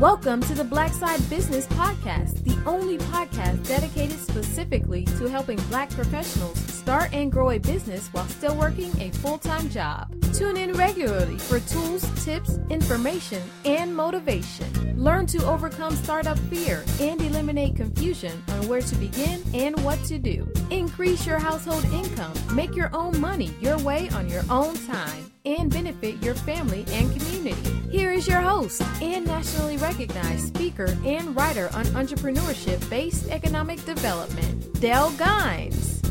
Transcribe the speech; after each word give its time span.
Welcome 0.00 0.42
to 0.42 0.52
the 0.52 0.62
Black 0.62 0.92
Side 0.92 1.26
Business 1.30 1.66
Podcast, 1.68 2.44
the 2.44 2.62
only 2.68 2.98
podcast 2.98 3.66
dedicated 3.66 4.18
specifically 4.18 5.06
to 5.16 5.26
helping 5.26 5.56
black 5.70 5.88
professionals 5.88 6.58
start 6.70 7.14
and 7.14 7.32
grow 7.32 7.52
a 7.52 7.58
business 7.58 8.08
while 8.08 8.28
still 8.28 8.54
working 8.56 8.92
a 9.00 9.10
full 9.12 9.38
time 9.38 9.70
job. 9.70 10.14
Tune 10.34 10.58
in 10.58 10.74
regularly 10.74 11.38
for 11.38 11.60
tools, 11.60 12.06
tips, 12.26 12.58
information, 12.68 13.42
and 13.64 13.96
motivation. 13.96 15.02
Learn 15.02 15.24
to 15.28 15.42
overcome 15.46 15.96
startup 15.96 16.38
fear 16.50 16.84
and 17.00 17.22
eliminate 17.22 17.74
confusion 17.74 18.44
on 18.50 18.68
where 18.68 18.82
to 18.82 18.94
begin 18.96 19.42
and 19.54 19.82
what 19.82 20.04
to 20.04 20.18
do. 20.18 20.46
Increase 20.68 21.24
your 21.24 21.38
household 21.38 21.86
income, 21.86 22.34
make 22.54 22.76
your 22.76 22.94
own 22.94 23.18
money 23.18 23.50
your 23.62 23.78
way 23.78 24.10
on 24.10 24.28
your 24.28 24.42
own 24.50 24.74
time, 24.86 25.32
and 25.46 25.70
benefit 25.70 26.22
your 26.22 26.34
family 26.34 26.84
and 26.88 27.10
community. 27.12 27.70
Here 27.88 28.12
is 28.12 28.26
your 28.26 28.40
host 28.40 28.82
and 29.00 29.24
nationally 29.24 29.76
recognized 29.76 30.48
speaker 30.48 30.96
and 31.04 31.34
writer 31.36 31.70
on 31.72 31.84
entrepreneurship 31.86 32.90
based 32.90 33.30
economic 33.30 33.82
development, 33.84 34.80
Dell 34.80 35.12
Gines. 35.12 36.02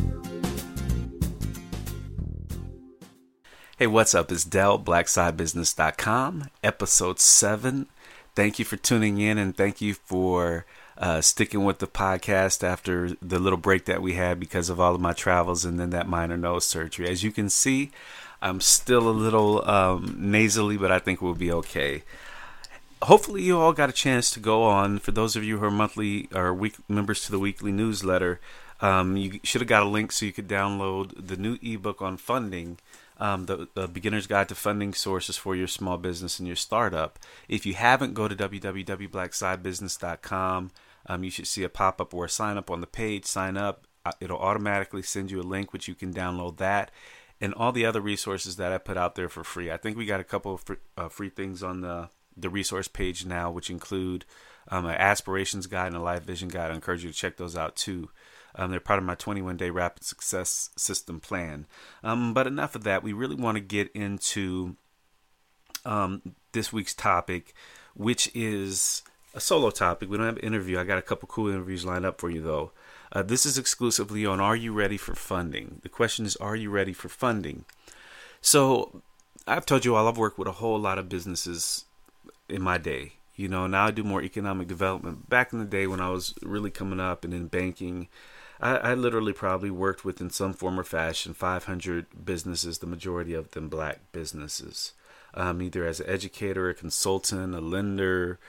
Hey, 3.78 3.88
what's 3.88 4.16
up? 4.16 4.32
It's 4.32 4.46
Dell, 4.46 4.80
BlackSideBusiness.com, 4.80 6.46
episode 6.64 7.20
7. 7.20 7.88
Thank 8.34 8.58
you 8.58 8.64
for 8.64 8.78
tuning 8.78 9.20
in 9.20 9.38
and 9.38 9.56
thank 9.56 9.82
you 9.82 9.94
for 9.96 10.66
uh, 10.98 11.20
sticking 11.20 11.66
with 11.66 11.80
the 11.80 11.88
podcast 11.88 12.64
after 12.64 13.10
the 13.22 13.38
little 13.38 13.58
break 13.58 13.84
that 13.84 14.02
we 14.02 14.14
had 14.14 14.40
because 14.40 14.70
of 14.70 14.80
all 14.80 14.96
of 14.96 15.02
my 15.02 15.12
travels 15.12 15.66
and 15.66 15.78
then 15.78 15.90
that 15.90 16.08
minor 16.08 16.38
nose 16.38 16.66
surgery. 16.66 17.10
As 17.10 17.22
you 17.22 17.32
can 17.32 17.50
see, 17.50 17.92
I'm 18.46 18.62
still 18.62 19.10
a 19.10 19.10
little 19.10 19.68
um, 19.68 20.16
nasally, 20.20 20.78
but 20.78 20.92
I 20.92 21.00
think 21.00 21.20
we'll 21.20 21.34
be 21.34 21.52
okay. 21.52 22.04
Hopefully, 23.02 23.42
you 23.42 23.60
all 23.60 23.74
got 23.74 23.90
a 23.90 23.94
chance 23.94 24.30
to 24.32 24.40
go 24.40 24.64
on. 24.64 25.00
For 25.00 25.12
those 25.12 25.36
of 25.36 25.44
you 25.44 25.58
who 25.58 25.66
are 25.66 25.72
monthly 25.72 26.30
or 26.34 26.54
week 26.54 26.76
members 26.88 27.26
to 27.26 27.32
the 27.32 27.40
weekly 27.40 27.72
newsletter, 27.72 28.40
um, 28.82 29.18
you 29.18 29.40
should 29.42 29.62
have 29.62 29.68
got 29.68 29.82
a 29.82 29.90
link 29.90 30.12
so 30.12 30.28
you 30.28 30.32
could 30.32 30.48
download 30.48 31.28
the 31.28 31.38
new 31.38 31.58
ebook 31.64 32.04
on 32.04 32.18
funding 32.18 32.78
um, 33.18 33.48
the, 33.48 33.68
the, 33.74 33.88
beginner's 33.88 34.28
guide 34.28 34.50
to 34.50 34.56
funding 34.56 34.94
sources 34.94 35.38
for 35.38 35.56
your 35.56 35.68
small 35.68 35.98
business 35.98 36.38
and 36.38 36.46
your 36.46 36.56
startup. 36.56 37.18
If 37.48 37.66
you 37.66 37.74
haven't, 37.74 38.14
go 38.14 38.28
to 38.28 38.36
www.blacksidebusiness.com. 38.36 40.72
Um, 41.08 41.24
you 41.24 41.32
should 41.32 41.48
see 41.48 41.64
a 41.64 41.70
pop 41.70 42.00
up 42.00 42.14
or 42.14 42.26
a 42.26 42.30
sign 42.30 42.58
up 42.58 42.70
on 42.70 42.82
the 42.82 42.88
page. 42.88 43.26
Sign 43.26 43.58
up. 43.58 43.88
Uh, 44.06 44.12
it'll 44.20 44.38
automatically 44.38 45.02
send 45.02 45.32
you 45.32 45.42
a 45.42 45.44
link, 45.44 45.74
which 45.74 45.88
you 45.88 45.96
can 45.96 46.14
download 46.14 46.58
that 46.58 46.92
and 47.46 47.54
all 47.54 47.72
the 47.72 47.86
other 47.86 48.02
resources 48.02 48.56
that 48.56 48.74
I 48.74 48.80
put 48.80 48.98
out 48.98 49.14
there 49.14 49.30
for 49.30 49.44
free. 49.44 49.72
I 49.72 49.78
think 49.78 49.96
we 49.96 50.08
got 50.08 50.20
a 50.20 50.24
couple 50.24 50.56
of 50.56 50.62
free, 50.62 50.78
uh, 50.98 51.10
free 51.10 51.30
things 51.30 51.62
on 51.62 51.82
the 51.82 52.10
the 52.36 52.50
resource 52.50 52.90
page 52.90 53.24
now, 53.24 53.50
which 53.52 53.70
include 53.70 54.26
um, 54.68 54.86
an 54.88 54.96
aspirations 54.96 55.68
guide 55.68 55.88
and 55.88 55.96
a 55.96 56.02
life 56.02 56.24
vision 56.24 56.50
guide. 56.50 56.72
I 56.72 56.74
encourage 56.74 57.04
you 57.04 57.12
to 57.12 57.16
check 57.16 57.38
those 57.38 57.56
out 57.56 57.76
too. 57.76 58.10
Um, 58.56 58.72
they're 58.72 58.80
part 58.80 58.98
of 58.98 59.06
my 59.06 59.16
21 59.16 59.58
day 59.58 59.70
rapid 59.70 60.04
success 60.04 60.72
system 60.76 61.20
plan. 61.20 61.68
Um, 62.04 62.34
but 62.34 62.48
enough 62.48 62.76
of 62.76 62.84
that. 62.84 63.04
We 63.04 63.14
really 63.14 63.36
want 63.36 63.58
to 63.58 63.62
get 63.62 63.92
into 63.94 64.76
um, 65.86 66.22
this 66.52 66.74
week's 66.74 66.96
topic, 66.96 67.54
which 67.94 68.30
is 68.34 69.04
a 69.36 69.40
solo 69.40 69.70
topic. 69.70 70.10
We 70.10 70.18
don't 70.18 70.26
have 70.26 70.38
an 70.38 70.44
interview. 70.44 70.80
I 70.80 70.84
got 70.84 70.98
a 70.98 71.04
couple 71.04 71.28
cool 71.28 71.50
interviews 71.50 71.86
lined 71.86 72.06
up 72.06 72.20
for 72.20 72.30
you, 72.30 72.42
though. 72.42 72.72
Uh, 73.12 73.24
this 73.24 73.46
is 73.46 73.58
exclusively 73.58 74.26
on 74.26 74.40
Are 74.40 74.56
You 74.56 74.74
Ready 74.74 74.98
for 74.98 75.16
Funding? 75.16 75.80
The 75.84 75.90
question 75.90 76.26
is 76.26 76.36
Are 76.38 76.56
you 76.56 76.70
ready 76.70 76.94
for 76.94 77.10
funding? 77.10 77.66
So, 78.42 79.02
I've 79.48 79.66
told 79.66 79.86
you 79.86 79.96
all 79.96 80.08
I've 80.08 80.18
worked 80.18 80.38
with 80.38 80.48
a 80.48 80.54
whole 80.54 80.80
lot 80.80 80.98
of 80.98 81.10
businesses 81.10 81.86
in 82.50 82.62
my 82.62 82.78
day. 82.78 83.14
You 83.36 83.48
know, 83.48 83.68
now 83.68 83.88
I 83.88 83.92
do 83.92 84.04
more 84.04 84.22
economic 84.22 84.68
development. 84.68 85.30
Back 85.30 85.52
in 85.52 85.60
the 85.60 85.66
day 85.66 85.88
when 85.88 86.00
I 86.00 86.10
was 86.10 86.34
really 86.42 86.72
coming 86.72 87.00
up 87.00 87.24
and 87.24 87.34
in 87.34 87.48
banking, 87.48 88.08
I, 88.62 88.78
I 88.78 88.94
literally 88.94 89.34
probably 89.34 89.70
worked 89.70 90.06
with 90.06 90.22
in 90.22 90.30
some 90.30 90.54
form 90.54 90.80
or 90.80 90.84
fashion 90.84 91.34
500 91.34 92.26
businesses, 92.26 92.80
the 92.80 92.88
majority 92.88 93.34
of 93.34 93.52
them 93.52 93.68
black 93.68 94.00
businesses, 94.14 94.94
um, 95.34 95.62
either 95.62 95.86
as 95.86 96.00
an 96.00 96.10
educator, 96.10 96.70
a 96.70 96.74
consultant, 96.74 97.54
a 97.54 97.60
lender, 97.60 98.40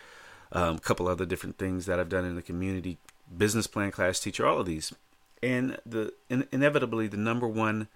um, 0.52 0.76
a 0.76 0.80
couple 0.80 1.08
other 1.08 1.26
different 1.26 1.58
things 1.58 1.86
that 1.86 1.98
I've 1.98 2.08
done 2.08 2.24
in 2.24 2.36
the 2.36 2.42
community, 2.42 2.98
business 3.34 3.66
plan 3.66 3.90
class 3.90 4.20
teacher, 4.20 4.46
all 4.46 4.60
of 4.60 4.66
these. 4.66 4.92
And 5.42 5.78
the 5.84 6.12
in, 6.28 6.46
inevitably 6.52 7.08
the 7.08 7.16
number 7.16 7.46
one 7.46 7.88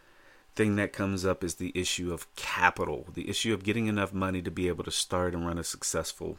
thing 0.56 0.76
that 0.76 0.92
comes 0.92 1.24
up 1.24 1.42
is 1.42 1.54
the 1.54 1.72
issue 1.74 2.12
of 2.12 2.32
capital, 2.36 3.06
the 3.14 3.28
issue 3.28 3.54
of 3.54 3.64
getting 3.64 3.86
enough 3.86 4.12
money 4.12 4.42
to 4.42 4.50
be 4.50 4.68
able 4.68 4.84
to 4.84 4.90
start 4.90 5.34
and 5.34 5.46
run 5.46 5.58
a 5.58 5.64
successful 5.64 6.38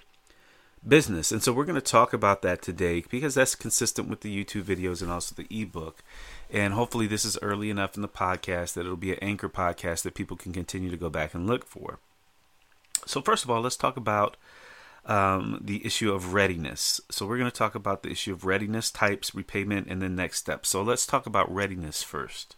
business. 0.88 1.32
And 1.32 1.42
so 1.44 1.54
we're 1.54 1.66
going 1.66 1.76
to 1.76 1.82
talk 1.82 2.14
about 2.14 2.42
that 2.42 2.62
today 2.62 3.04
because 3.10 3.36
that's 3.36 3.56
consistent 3.56 4.10
with 4.10 4.22
the 4.22 4.44
YouTube 4.44 4.64
videos 4.64 5.02
and 5.02 5.12
also 5.12 5.36
the 5.36 5.48
ebook. 5.62 6.04
And 6.50 6.74
hopefully, 6.74 7.08
this 7.08 7.26
is 7.26 7.38
early 7.42 7.70
enough 7.70 7.96
in 7.96 8.02
the 8.02 8.08
podcast 8.08 8.74
that 8.74 8.82
it'll 8.82 8.98
be 8.98 9.14
an 9.14 9.20
anchor 9.22 9.50
podcast 9.50 10.04
that 10.04 10.16
people 10.16 10.38
can 10.38 10.54
continue 10.54 10.90
to 10.90 10.98
go 10.98 11.10
back 11.10 11.34
and 11.34 11.48
look 11.48 11.66
for. 11.66 12.00
So, 13.06 13.22
first 13.22 13.44
of 13.44 13.50
all, 13.50 13.62
let's 13.62 13.78
talk 13.78 13.98
about 13.98 14.38
um, 15.06 15.60
the 15.62 15.86
issue 15.86 16.12
of 16.14 16.34
readiness. 16.34 17.02
So, 17.10 17.26
we're 17.26 17.38
going 17.38 17.52
to 17.52 17.58
talk 17.58 17.76
about 17.76 18.04
the 18.04 18.10
issue 18.10 18.34
of 18.34 18.46
readiness, 18.46 18.92
types, 18.92 19.34
repayment, 19.34 19.88
and 19.88 20.02
then 20.02 20.16
next 20.16 20.40
steps. 20.40 20.70
So, 20.70 20.82
let's 20.82 21.06
talk 21.06 21.26
about 21.26 21.54
readiness 21.54 22.04
first. 22.04 22.56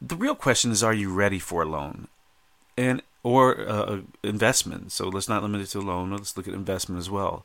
The 0.00 0.16
real 0.16 0.34
question 0.34 0.70
is 0.72 0.82
Are 0.82 0.94
you 0.94 1.12
ready 1.12 1.38
for 1.38 1.62
a 1.62 1.68
loan? 1.68 2.08
And 2.76 3.02
or 3.22 3.60
uh, 3.68 4.00
investment. 4.22 4.92
So 4.92 5.08
let's 5.08 5.28
not 5.28 5.42
limit 5.42 5.60
it 5.60 5.66
to 5.68 5.78
a 5.78 5.80
loan. 5.80 6.10
Let's 6.10 6.36
look 6.36 6.48
at 6.48 6.54
investment 6.54 6.98
as 6.98 7.10
well. 7.10 7.44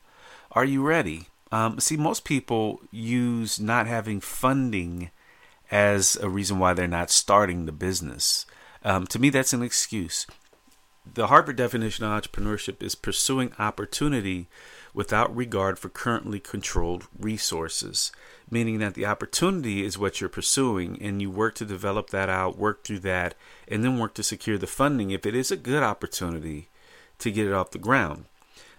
Are 0.52 0.64
you 0.64 0.82
ready? 0.82 1.26
Um, 1.52 1.80
see, 1.80 1.96
most 1.96 2.24
people 2.24 2.80
use 2.90 3.60
not 3.60 3.86
having 3.86 4.20
funding 4.20 5.10
as 5.70 6.16
a 6.16 6.28
reason 6.28 6.58
why 6.58 6.72
they're 6.72 6.86
not 6.86 7.10
starting 7.10 7.66
the 7.66 7.72
business. 7.72 8.44
Um, 8.84 9.06
to 9.08 9.18
me, 9.18 9.30
that's 9.30 9.52
an 9.52 9.62
excuse. 9.62 10.26
The 11.14 11.28
Harvard 11.28 11.56
definition 11.56 12.04
of 12.04 12.22
entrepreneurship 12.22 12.82
is 12.82 12.94
pursuing 12.94 13.52
opportunity 13.58 14.46
without 14.92 15.34
regard 15.34 15.78
for 15.78 15.88
currently 15.88 16.38
controlled 16.38 17.06
resources, 17.18 18.12
meaning 18.50 18.78
that 18.80 18.94
the 18.94 19.06
opportunity 19.06 19.84
is 19.84 19.96
what 19.96 20.20
you're 20.20 20.28
pursuing 20.28 21.00
and 21.00 21.22
you 21.22 21.30
work 21.30 21.54
to 21.56 21.64
develop 21.64 22.10
that 22.10 22.28
out, 22.28 22.58
work 22.58 22.84
through 22.84 22.98
that, 23.00 23.34
and 23.66 23.82
then 23.82 23.98
work 23.98 24.12
to 24.14 24.22
secure 24.22 24.58
the 24.58 24.66
funding 24.66 25.10
if 25.10 25.24
it 25.24 25.34
is 25.34 25.50
a 25.50 25.56
good 25.56 25.82
opportunity 25.82 26.68
to 27.18 27.30
get 27.30 27.46
it 27.46 27.52
off 27.52 27.70
the 27.70 27.78
ground. 27.78 28.26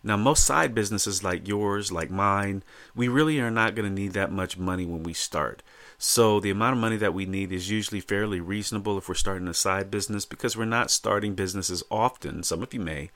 Now, 0.03 0.16
most 0.16 0.46
side 0.46 0.75
businesses 0.75 1.23
like 1.23 1.47
yours, 1.47 1.91
like 1.91 2.11
mine, 2.11 2.63
we 2.96 3.07
really 3.07 3.40
are 3.40 3.51
not 3.51 3.75
going 3.75 3.88
to 3.88 4.01
need 4.01 4.13
that 4.13 4.31
much 4.31 4.57
money 4.57 4.85
when 4.85 5.03
we 5.03 5.13
start. 5.13 5.61
So, 6.01 6.39
the 6.39 6.49
amount 6.49 6.77
of 6.77 6.79
money 6.79 6.95
that 6.95 7.13
we 7.13 7.25
need 7.25 7.51
is 7.51 7.69
usually 7.69 7.99
fairly 7.99 8.39
reasonable 8.39 8.97
if 8.97 9.09
we're 9.09 9.15
starting 9.15 9.49
a 9.49 9.53
side 9.53 9.91
business 9.91 10.23
because 10.23 10.55
we're 10.55 10.63
not 10.63 10.89
starting 10.89 11.35
businesses 11.35 11.83
often. 11.91 12.41
Some 12.43 12.63
of 12.63 12.73
you 12.73 12.79
may, 12.79 13.09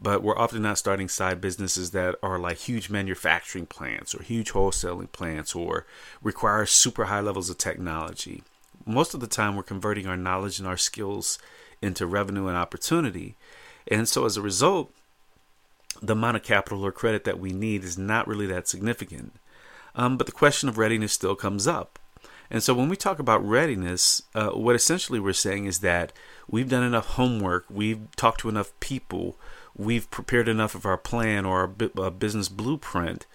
but 0.00 0.22
we're 0.22 0.38
often 0.38 0.62
not 0.62 0.78
starting 0.78 1.08
side 1.08 1.40
businesses 1.40 1.90
that 1.90 2.14
are 2.22 2.38
like 2.38 2.58
huge 2.58 2.88
manufacturing 2.88 3.66
plants 3.66 4.14
or 4.14 4.22
huge 4.22 4.52
wholesaling 4.52 5.10
plants 5.10 5.56
or 5.56 5.86
require 6.22 6.66
super 6.66 7.06
high 7.06 7.18
levels 7.18 7.50
of 7.50 7.58
technology. 7.58 8.44
Most 8.86 9.12
of 9.12 9.18
the 9.18 9.26
time, 9.26 9.56
we're 9.56 9.64
converting 9.64 10.06
our 10.06 10.16
knowledge 10.16 10.60
and 10.60 10.68
our 10.68 10.76
skills 10.76 11.36
into 11.82 12.06
revenue 12.06 12.46
and 12.46 12.56
opportunity. 12.56 13.34
And 13.88 14.08
so, 14.08 14.24
as 14.24 14.36
a 14.36 14.42
result, 14.42 14.92
the 16.00 16.12
amount 16.12 16.36
of 16.36 16.44
capital 16.44 16.86
or 16.86 16.92
credit 16.92 17.24
that 17.24 17.40
we 17.40 17.50
need 17.50 17.82
is 17.82 17.98
not 17.98 18.28
really 18.28 18.46
that 18.46 18.68
significant. 18.68 19.32
Um, 19.96 20.16
but 20.16 20.26
the 20.28 20.32
question 20.32 20.68
of 20.68 20.78
readiness 20.78 21.12
still 21.12 21.34
comes 21.34 21.66
up. 21.66 21.98
And 22.50 22.62
so 22.62 22.74
when 22.74 22.88
we 22.88 22.96
talk 22.96 23.18
about 23.18 23.46
readiness, 23.46 24.22
uh, 24.34 24.50
what 24.50 24.74
essentially 24.74 25.20
we're 25.20 25.32
saying 25.32 25.66
is 25.66 25.80
that 25.80 26.12
we've 26.48 26.68
done 26.68 26.82
enough 26.82 27.06
homework, 27.06 27.64
we've 27.70 28.00
talked 28.16 28.40
to 28.40 28.48
enough 28.48 28.72
people, 28.80 29.36
we've 29.76 30.10
prepared 30.10 30.48
enough 30.48 30.74
of 30.74 30.84
our 30.84 30.98
plan 30.98 31.46
or 31.46 31.60
our 31.60 32.04
uh, 32.04 32.10
business 32.10 32.48
blueprint 32.48 33.26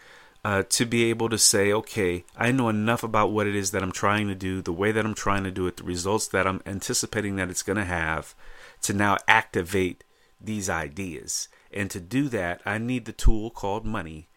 uh, 0.43 0.63
to 0.69 0.85
be 0.85 1.05
able 1.05 1.29
to 1.29 1.37
say, 1.37 1.71
okay, 1.71 2.25
I 2.37 2.51
know 2.51 2.69
enough 2.69 3.03
about 3.03 3.31
what 3.31 3.47
it 3.47 3.55
is 3.55 3.71
that 3.71 3.81
I'm 3.81 3.91
trying 3.91 4.27
to 4.27 4.35
do, 4.35 4.61
the 4.61 4.73
way 4.73 4.91
that 4.91 5.05
I'm 5.05 5.15
trying 5.15 5.43
to 5.45 5.51
do 5.51 5.65
it, 5.65 5.77
the 5.77 5.83
results 5.83 6.27
that 6.27 6.45
I'm 6.45 6.61
anticipating 6.65 7.37
that 7.37 7.49
it's 7.49 7.63
going 7.63 7.77
to 7.77 7.85
have, 7.85 8.35
to 8.83 8.93
now 8.93 9.17
activate 9.27 10.03
these 10.39 10.69
ideas. 10.69 11.47
And 11.73 11.89
to 11.89 11.99
do 11.99 12.29
that, 12.29 12.61
I 12.65 12.77
need 12.77 13.05
the 13.05 13.11
tool 13.11 13.49
called 13.49 13.85
money 13.85 14.27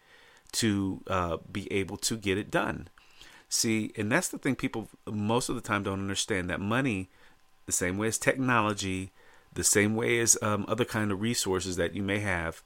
to 0.53 1.03
uh, 1.05 1.37
be 1.51 1.71
able 1.71 1.97
to 1.97 2.17
get 2.17 2.37
it 2.37 2.49
done. 2.49 2.87
See, 3.49 3.91
and 3.97 4.11
that's 4.11 4.29
the 4.29 4.37
thing 4.37 4.55
people 4.55 4.89
most 5.11 5.49
of 5.49 5.55
the 5.55 5.61
time 5.61 5.83
don't 5.83 5.99
understand 5.99 6.49
that 6.49 6.61
money, 6.61 7.09
the 7.65 7.71
same 7.71 7.97
way 7.97 8.07
as 8.07 8.19
technology, 8.19 9.11
the 9.53 9.63
same 9.63 9.95
way 9.95 10.19
as 10.19 10.37
um, 10.43 10.65
other 10.67 10.85
kind 10.85 11.11
of 11.11 11.21
resources 11.21 11.75
that 11.75 11.95
you 11.95 12.03
may 12.03 12.19
have 12.19 12.61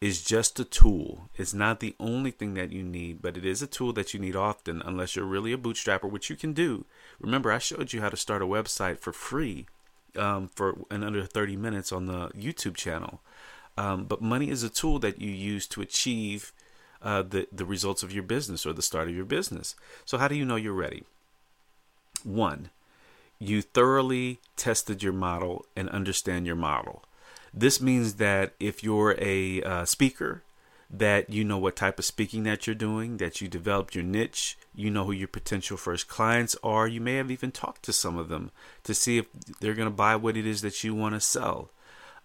is 0.00 0.22
just 0.22 0.60
a 0.60 0.64
tool. 0.64 1.28
It's 1.36 1.52
not 1.52 1.80
the 1.80 1.96
only 1.98 2.30
thing 2.30 2.54
that 2.54 2.70
you 2.70 2.84
need 2.84 3.20
but 3.20 3.36
it 3.36 3.44
is 3.44 3.62
a 3.62 3.66
tool 3.66 3.92
that 3.94 4.14
you 4.14 4.20
need 4.20 4.36
often 4.36 4.80
unless 4.84 5.16
you're 5.16 5.24
really 5.24 5.52
a 5.52 5.58
bootstrapper 5.58 6.08
which 6.08 6.30
you 6.30 6.36
can 6.36 6.52
do. 6.52 6.84
Remember 7.18 7.50
i 7.50 7.58
showed 7.58 7.92
you 7.92 8.00
how 8.00 8.08
to 8.08 8.16
start 8.16 8.40
a 8.40 8.46
website 8.46 9.00
for 9.00 9.12
free 9.12 9.66
um, 10.16 10.48
for 10.54 10.78
in 10.90 11.02
under 11.02 11.24
30 11.24 11.56
minutes 11.56 11.90
on 11.90 12.06
the 12.06 12.28
youtube 12.28 12.76
channel. 12.76 13.20
Um, 13.76 14.04
but 14.04 14.22
money 14.22 14.50
is 14.50 14.62
a 14.62 14.68
tool 14.68 14.98
that 15.00 15.20
you 15.20 15.30
use 15.30 15.66
to 15.68 15.80
achieve 15.80 16.52
uh, 17.02 17.22
the 17.22 17.46
the 17.52 17.64
results 17.64 18.02
of 18.02 18.12
your 18.12 18.22
business 18.22 18.66
or 18.66 18.72
the 18.72 18.82
start 18.82 19.08
of 19.08 19.14
your 19.14 19.24
business. 19.24 19.74
So 20.04 20.18
how 20.18 20.28
do 20.28 20.34
you 20.34 20.44
know 20.44 20.56
you're 20.56 20.72
ready? 20.72 21.04
One, 22.24 22.70
you 23.38 23.62
thoroughly 23.62 24.40
tested 24.56 25.02
your 25.02 25.12
model 25.12 25.64
and 25.76 25.88
understand 25.90 26.46
your 26.46 26.56
model. 26.56 27.04
This 27.54 27.80
means 27.80 28.14
that 28.14 28.54
if 28.60 28.82
you're 28.82 29.16
a 29.18 29.62
uh, 29.62 29.84
speaker, 29.84 30.42
that 30.90 31.30
you 31.30 31.44
know 31.44 31.58
what 31.58 31.76
type 31.76 31.98
of 31.98 32.04
speaking 32.04 32.44
that 32.44 32.66
you're 32.66 32.74
doing, 32.74 33.18
that 33.18 33.40
you 33.40 33.48
developed 33.48 33.94
your 33.94 34.04
niche, 34.04 34.56
you 34.74 34.90
know 34.90 35.04
who 35.04 35.12
your 35.12 35.28
potential 35.28 35.76
first 35.76 36.08
clients 36.08 36.56
are. 36.62 36.88
You 36.88 37.00
may 37.00 37.14
have 37.14 37.30
even 37.30 37.52
talked 37.52 37.82
to 37.84 37.92
some 37.92 38.16
of 38.16 38.28
them 38.28 38.50
to 38.84 38.94
see 38.94 39.18
if 39.18 39.26
they're 39.60 39.74
going 39.74 39.88
to 39.88 39.94
buy 39.94 40.16
what 40.16 40.36
it 40.36 40.46
is 40.46 40.62
that 40.62 40.82
you 40.82 40.94
want 40.94 41.14
to 41.14 41.20
sell. 41.20 41.70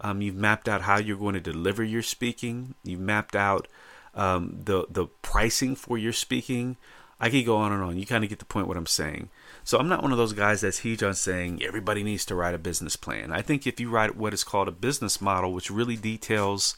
Um, 0.01 0.21
you've 0.21 0.35
mapped 0.35 0.67
out 0.67 0.81
how 0.81 0.97
you're 0.97 1.17
going 1.17 1.35
to 1.35 1.39
deliver 1.39 1.83
your 1.83 2.01
speaking. 2.01 2.75
You've 2.83 2.99
mapped 2.99 3.35
out 3.35 3.67
um, 4.15 4.60
the 4.63 4.86
the 4.89 5.07
pricing 5.21 5.75
for 5.75 5.98
your 5.98 6.13
speaking. 6.13 6.77
I 7.19 7.30
could 7.30 7.45
go 7.45 7.56
on 7.56 7.71
and 7.71 7.81
on. 7.81 7.98
You 7.98 8.06
kind 8.06 8.24
of 8.24 8.30
get 8.30 8.39
the 8.39 8.45
point 8.45 8.68
what 8.68 8.75
I'm 8.75 8.86
saying. 8.86 9.30
So 9.63 9.77
I'm 9.77 9.88
not 9.88 10.01
one 10.01 10.12
of 10.12 10.18
those 10.18 10.33
guys 10.33 10.60
that's 10.60 10.80
huge 10.80 11.01
on 11.04 11.13
saying 11.13 11.63
everybody 11.63 12.04
needs 12.04 12.25
to 12.25 12.36
write 12.36 12.54
a 12.54 12.57
business 12.57 12.98
plan. 12.98 13.31
I 13.31 13.42
think 13.42 13.65
if 13.65 13.80
you 13.80 13.89
write 13.89 14.18
what 14.18 14.33
is 14.33 14.44
called 14.44 14.68
a 14.68 14.74
business 14.74 15.21
model, 15.21 15.54
which 15.54 15.71
really 15.71 15.95
details 15.95 16.75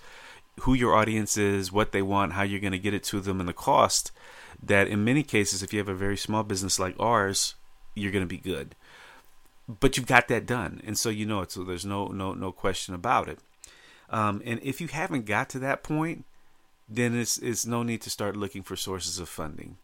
who 0.61 0.73
your 0.75 0.93
audience 0.93 1.35
is, 1.35 1.71
what 1.71 1.91
they 1.91 2.01
want, 2.01 2.33
how 2.33 2.43
you're 2.43 2.59
going 2.59 2.73
to 2.73 2.79
get 2.79 2.93
it 2.93 3.03
to 3.05 3.21
them, 3.21 3.39
and 3.39 3.49
the 3.49 3.53
cost, 3.53 4.11
that 4.61 4.87
in 4.87 5.03
many 5.03 5.23
cases, 5.23 5.63
if 5.63 5.73
you 5.73 5.79
have 5.79 5.89
a 5.89 5.95
very 5.95 6.17
small 6.17 6.43
business 6.43 6.79
like 6.79 6.95
ours, 6.99 7.55
you're 7.95 8.11
going 8.11 8.23
to 8.23 8.27
be 8.27 8.37
good. 8.37 8.75
But 9.67 9.97
you've 9.97 10.05
got 10.05 10.27
that 10.27 10.45
done, 10.45 10.81
and 10.85 10.97
so 10.97 11.09
you 11.09 11.25
know 11.25 11.41
it. 11.41 11.51
So 11.51 11.63
there's 11.63 11.85
no 11.85 12.07
no 12.07 12.33
no 12.33 12.51
question 12.51 12.93
about 12.93 13.27
it. 13.27 13.39
Um, 14.11 14.43
and 14.45 14.59
if 14.61 14.79
you 14.79 14.87
haven't 14.87 15.25
got 15.25 15.49
to 15.49 15.59
that 15.59 15.81
point, 15.81 16.23
then 16.87 17.15
it's 17.15 17.37
it's 17.37 17.65
no 17.65 17.83
need 17.83 18.01
to 18.01 18.09
start 18.09 18.35
looking 18.35 18.63
for 18.63 18.75
sources 18.75 19.19
of 19.19 19.29
funding 19.29 19.77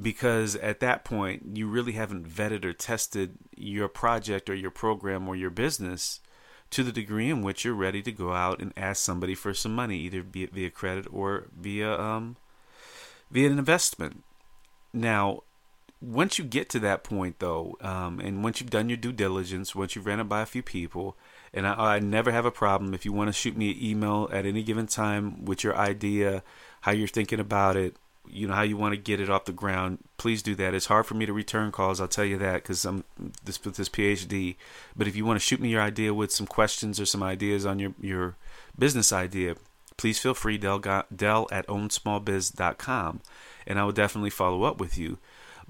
because 0.00 0.54
at 0.56 0.80
that 0.80 1.04
point 1.04 1.56
you 1.56 1.66
really 1.66 1.92
haven't 1.92 2.28
vetted 2.28 2.64
or 2.64 2.72
tested 2.72 3.38
your 3.56 3.88
project 3.88 4.50
or 4.50 4.54
your 4.54 4.70
program 4.70 5.26
or 5.26 5.34
your 5.34 5.50
business 5.50 6.20
to 6.70 6.82
the 6.82 6.92
degree 6.92 7.30
in 7.30 7.42
which 7.42 7.64
you're 7.64 7.74
ready 7.74 8.02
to 8.02 8.12
go 8.12 8.32
out 8.32 8.60
and 8.60 8.72
ask 8.76 9.02
somebody 9.02 9.34
for 9.34 9.54
some 9.54 9.74
money, 9.74 9.98
either 9.98 10.22
via 10.22 10.70
credit 10.70 11.06
or 11.10 11.46
via 11.58 11.98
um, 11.98 12.36
via 13.30 13.50
an 13.50 13.58
investment. 13.58 14.22
Now, 14.92 15.42
once 16.00 16.38
you 16.38 16.44
get 16.44 16.68
to 16.70 16.78
that 16.80 17.04
point, 17.04 17.38
though, 17.38 17.76
um, 17.80 18.20
and 18.20 18.44
once 18.44 18.60
you've 18.60 18.70
done 18.70 18.88
your 18.88 18.96
due 18.96 19.12
diligence, 19.12 19.74
once 19.74 19.96
you've 19.96 20.06
ran 20.06 20.20
it 20.20 20.24
by 20.24 20.42
a 20.42 20.46
few 20.46 20.62
people, 20.62 21.16
and 21.52 21.66
I, 21.66 21.96
I 21.96 21.98
never 21.98 22.30
have 22.30 22.44
a 22.44 22.50
problem 22.50 22.94
if 22.94 23.04
you 23.04 23.12
want 23.12 23.28
to 23.28 23.32
shoot 23.32 23.56
me 23.56 23.70
an 23.70 23.82
email 23.82 24.28
at 24.32 24.46
any 24.46 24.62
given 24.62 24.86
time 24.86 25.44
with 25.44 25.64
your 25.64 25.76
idea, 25.76 26.42
how 26.82 26.92
you're 26.92 27.08
thinking 27.08 27.40
about 27.40 27.76
it, 27.76 27.96
you 28.30 28.46
know 28.46 28.54
how 28.54 28.62
you 28.62 28.76
want 28.76 28.94
to 28.94 29.00
get 29.00 29.20
it 29.20 29.30
off 29.30 29.44
the 29.44 29.52
ground, 29.52 29.98
please 30.16 30.42
do 30.42 30.54
that. 30.56 30.74
It's 30.74 30.86
hard 30.86 31.06
for 31.06 31.14
me 31.14 31.26
to 31.26 31.32
return 31.32 31.72
calls. 31.72 32.00
I'll 32.00 32.08
tell 32.08 32.24
you 32.24 32.38
that 32.38 32.62
because 32.62 32.84
I'm 32.84 33.04
this 33.44 33.62
with 33.64 33.76
this 33.76 33.88
PhD. 33.88 34.56
But 34.96 35.08
if 35.08 35.16
you 35.16 35.24
want 35.24 35.40
to 35.40 35.44
shoot 35.44 35.60
me 35.60 35.70
your 35.70 35.82
idea 35.82 36.14
with 36.14 36.32
some 36.32 36.46
questions 36.46 37.00
or 37.00 37.06
some 37.06 37.22
ideas 37.22 37.64
on 37.64 37.78
your 37.78 37.94
your 38.00 38.36
business 38.78 39.12
idea, 39.12 39.56
please 39.96 40.18
feel 40.18 40.34
free. 40.34 40.58
dell, 40.58 40.78
Del 40.78 41.48
at 41.50 41.66
ownsmallbiz.com, 41.66 43.20
and 43.66 43.78
I 43.78 43.84
will 43.84 43.92
definitely 43.92 44.30
follow 44.30 44.64
up 44.64 44.78
with 44.78 44.98
you. 44.98 45.18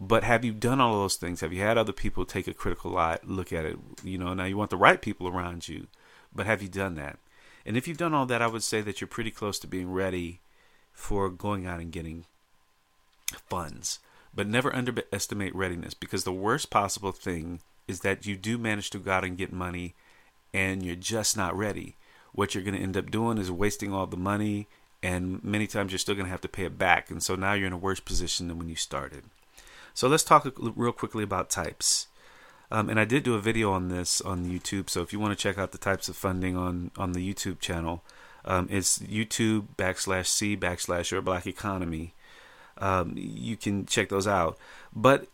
But 0.01 0.23
have 0.23 0.45
you 0.45 0.53
done 0.53 0.81
all 0.81 1.01
those 1.01 1.17
things? 1.17 1.41
Have 1.41 1.53
you 1.53 1.61
had 1.61 1.77
other 1.77 1.93
people 1.93 2.25
take 2.25 2.47
a 2.47 2.55
critical 2.55 2.93
look 3.25 3.53
at 3.53 3.65
it? 3.65 3.77
You 4.05 4.19
know, 4.19 4.33
now 4.33 4.45
you 4.45 4.57
want 4.57 4.71
the 4.71 4.77
right 4.77 5.03
people 5.03 5.27
around 5.27 5.69
you, 5.69 5.89
but 6.33 6.47
have 6.47 6.63
you 6.63 6.69
done 6.69 6.95
that? 6.95 7.19
And 7.67 7.77
if 7.77 7.89
you've 7.89 7.99
done 7.99 8.15
all 8.15 8.27
that, 8.27 8.41
I 8.41 8.47
would 8.47 8.63
say 8.63 8.81
that 8.81 9.01
you're 9.01 9.09
pretty 9.09 9.33
close 9.33 9.59
to 9.59 9.67
being 9.67 9.91
ready 9.91 10.41
for 10.93 11.29
going 11.29 11.67
out 11.67 11.81
and 11.81 11.91
getting 11.91 12.27
funds. 13.51 13.99
But 14.33 14.47
never 14.47 14.75
underestimate 14.75 15.55
readiness 15.55 15.95
because 15.95 16.23
the 16.23 16.33
worst 16.33 16.71
possible 16.71 17.13
thing 17.13 17.61
is 17.89 18.01
that 18.01 18.25
you 18.25 18.37
do 18.37 18.57
manage 18.57 18.91
to 18.91 18.99
go 18.99 19.11
out 19.11 19.25
and 19.25 19.37
get 19.37 19.53
money 19.53 19.95
and 20.55 20.83
you're 20.83 20.95
just 20.95 21.37
not 21.37 21.57
ready. 21.57 21.97
What 22.33 22.55
you're 22.55 22.65
going 22.65 22.77
to 22.77 22.83
end 22.83 22.97
up 22.97 23.11
doing 23.11 23.39
is 23.39 23.51
wasting 23.51 23.93
all 23.93 24.07
the 24.07 24.17
money, 24.17 24.69
and 25.03 25.43
many 25.43 25.67
times 25.67 25.93
you're 25.93 25.99
still 25.99 26.15
going 26.15 26.27
to 26.27 26.31
have 26.31 26.41
to 26.43 26.49
pay 26.49 26.65
it 26.65 26.79
back. 26.79 27.11
And 27.11 27.23
so 27.23 27.35
now 27.35 27.55
you're 27.55 27.67
in 27.67 27.73
a 27.73 27.79
worse 27.79 28.01
position 28.01 28.49
than 28.49 28.59
when 28.59 28.69
you 28.69 28.77
started. 28.77 29.25
So 29.99 30.07
let's 30.07 30.23
talk 30.23 30.47
real 30.57 30.93
quickly 30.93 31.25
about 31.25 31.51
types. 31.51 32.07
Um, 32.71 32.89
and 32.89 33.01
I 33.01 33.05
did 33.05 33.25
do 33.25 33.35
a 33.35 33.41
video 33.41 33.73
on 33.73 33.89
this 33.89 34.21
on 34.21 34.47
YouTube. 34.47 34.89
So 34.89 35.03
if 35.03 35.13
you 35.13 35.19
want 35.19 35.37
to 35.37 35.43
check 35.43 35.59
out 35.59 35.73
the 35.73 35.79
types 35.79 36.09
of 36.09 36.15
funding 36.15 36.57
on 36.57 36.93
on 36.97 37.15
the 37.15 37.35
YouTube 37.35 37.59
channel, 37.59 38.05
um, 38.45 38.69
it's 38.71 39.01
YouTube 39.01 39.67
backslash 39.77 40.27
C 40.27 40.57
backslash 40.57 41.11
Your 41.11 41.21
Black 41.21 41.49
Economy 41.49 42.15
um, 42.81 43.15
you 43.17 43.57
can 43.57 43.87
check 43.87 44.09
those 44.09 44.29
out. 44.29 44.57
But 44.95 45.27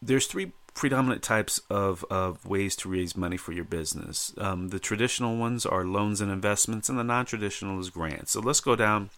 there's 0.00 0.28
three 0.28 0.52
predominant 0.74 1.24
types 1.24 1.60
of, 1.68 2.04
of 2.08 2.46
ways 2.46 2.76
to 2.76 2.88
raise 2.88 3.16
money 3.16 3.36
for 3.36 3.50
your 3.50 3.64
business. 3.64 4.32
Um, 4.38 4.68
the 4.68 4.78
traditional 4.78 5.36
ones 5.36 5.66
are 5.66 5.84
loans 5.84 6.20
and 6.20 6.30
investments, 6.30 6.88
and 6.88 6.96
the 6.96 7.02
non 7.02 7.26
traditional 7.26 7.80
is 7.80 7.90
grants. 7.90 8.30
So 8.30 8.40
let's 8.40 8.60
go 8.60 8.76
down 8.76 9.10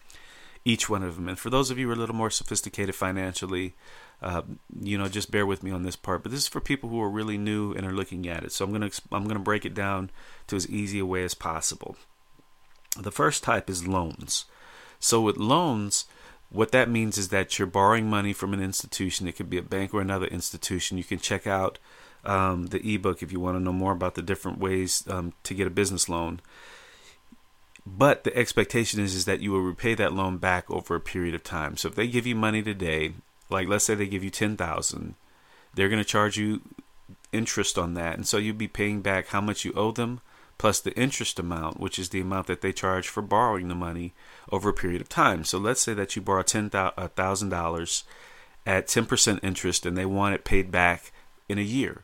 each 0.63 0.89
one 0.89 1.03
of 1.03 1.15
them. 1.15 1.27
And 1.27 1.39
for 1.39 1.49
those 1.49 1.71
of 1.71 1.77
you 1.77 1.87
who 1.87 1.91
are 1.91 1.95
a 1.95 1.99
little 1.99 2.15
more 2.15 2.29
sophisticated 2.29 2.95
financially, 2.95 3.75
uh, 4.21 4.43
you 4.79 4.97
know, 4.97 5.07
just 5.07 5.31
bear 5.31 5.45
with 5.45 5.63
me 5.63 5.71
on 5.71 5.83
this 5.83 5.95
part. 5.95 6.23
But 6.23 6.31
this 6.31 6.41
is 6.41 6.47
for 6.47 6.61
people 6.61 6.89
who 6.89 7.01
are 7.01 7.09
really 7.09 7.37
new 7.37 7.73
and 7.73 7.85
are 7.85 7.93
looking 7.93 8.27
at 8.27 8.43
it. 8.43 8.51
So 8.51 8.63
I'm 8.63 8.71
gonna 8.71 8.91
I'm 9.11 9.27
gonna 9.27 9.39
break 9.39 9.65
it 9.65 9.73
down 9.73 10.11
to 10.47 10.55
as 10.55 10.69
easy 10.69 10.99
a 10.99 11.05
way 11.05 11.23
as 11.23 11.33
possible. 11.33 11.95
The 12.99 13.11
first 13.11 13.43
type 13.43 13.69
is 13.69 13.87
loans. 13.87 14.45
So 14.99 15.21
with 15.21 15.37
loans, 15.37 16.05
what 16.49 16.71
that 16.73 16.89
means 16.89 17.17
is 17.17 17.29
that 17.29 17.57
you're 17.57 17.65
borrowing 17.65 18.09
money 18.09 18.33
from 18.33 18.53
an 18.53 18.61
institution. 18.61 19.27
It 19.27 19.35
could 19.37 19.49
be 19.49 19.57
a 19.57 19.63
bank 19.63 19.93
or 19.93 20.01
another 20.01 20.27
institution. 20.27 20.97
You 20.97 21.03
can 21.03 21.17
check 21.17 21.47
out 21.47 21.79
um, 22.23 22.67
the 22.67 22.93
ebook 22.93 23.23
if 23.23 23.31
you 23.31 23.39
want 23.39 23.55
to 23.57 23.63
know 23.63 23.73
more 23.73 23.93
about 23.93 24.15
the 24.15 24.21
different 24.21 24.59
ways 24.59 25.03
um, 25.07 25.33
to 25.43 25.53
get 25.53 25.65
a 25.65 25.71
business 25.71 26.07
loan. 26.07 26.41
But 27.85 28.23
the 28.23 28.35
expectation 28.35 28.99
is, 28.99 29.15
is 29.15 29.25
that 29.25 29.41
you 29.41 29.51
will 29.51 29.61
repay 29.61 29.95
that 29.95 30.13
loan 30.13 30.37
back 30.37 30.69
over 30.69 30.95
a 30.95 30.99
period 30.99 31.33
of 31.33 31.43
time. 31.43 31.77
So 31.77 31.87
if 31.87 31.95
they 31.95 32.07
give 32.07 32.27
you 32.27 32.35
money 32.35 32.61
today, 32.61 33.13
like 33.49 33.67
let's 33.67 33.85
say 33.85 33.95
they 33.95 34.07
give 34.07 34.23
you 34.23 34.29
ten 34.29 34.55
thousand, 34.55 35.15
they're 35.73 35.89
going 35.89 36.01
to 36.01 36.07
charge 36.07 36.37
you 36.37 36.61
interest 37.31 37.77
on 37.77 37.93
that, 37.95 38.15
and 38.15 38.27
so 38.27 38.37
you'll 38.37 38.55
be 38.55 38.67
paying 38.67 39.01
back 39.01 39.27
how 39.27 39.41
much 39.41 39.65
you 39.65 39.73
owe 39.75 39.91
them 39.91 40.21
plus 40.61 40.79
the 40.79 40.95
interest 40.95 41.39
amount, 41.39 41.79
which 41.79 41.97
is 41.97 42.09
the 42.09 42.21
amount 42.21 42.45
that 42.45 42.61
they 42.61 42.71
charge 42.71 43.07
for 43.07 43.23
borrowing 43.23 43.67
the 43.67 43.73
money 43.73 44.13
over 44.51 44.69
a 44.69 44.73
period 44.73 45.01
of 45.01 45.09
time. 45.09 45.43
So 45.43 45.57
let's 45.57 45.81
say 45.81 45.95
that 45.95 46.15
you 46.15 46.21
borrow 46.21 46.43
$10,000 46.43 48.03
at 48.67 48.85
10% 48.85 49.39
interest 49.41 49.85
and 49.87 49.97
they 49.97 50.05
want 50.05 50.35
it 50.35 50.43
paid 50.43 50.69
back 50.69 51.11
in 51.49 51.57
a 51.57 51.63
year. 51.63 52.03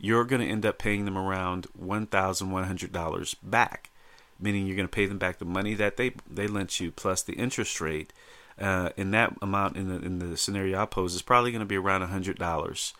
You're 0.00 0.24
going 0.24 0.42
to 0.42 0.48
end 0.48 0.66
up 0.66 0.78
paying 0.78 1.04
them 1.04 1.16
around 1.16 1.68
$1,100 1.80 3.34
back, 3.40 3.90
meaning 4.38 4.66
you're 4.66 4.76
going 4.76 4.88
to 4.88 4.94
pay 4.94 5.06
them 5.06 5.18
back 5.18 5.38
the 5.38 5.44
money 5.44 5.74
that 5.74 5.96
they, 5.96 6.12
they 6.30 6.46
lent 6.46 6.80
you 6.80 6.90
plus 6.90 7.22
the 7.22 7.34
interest 7.34 7.80
rate. 7.80 8.12
Uh, 8.58 8.90
and 8.96 9.12
that 9.12 9.36
amount 9.42 9.76
in 9.76 9.88
the, 9.88 9.96
in 9.96 10.18
the 10.18 10.36
scenario 10.36 10.80
I 10.80 10.86
pose 10.86 11.14
is 11.14 11.22
probably 11.22 11.50
going 11.50 11.60
to 11.60 11.66
be 11.66 11.76
around 11.76 12.02
$100 12.02 12.92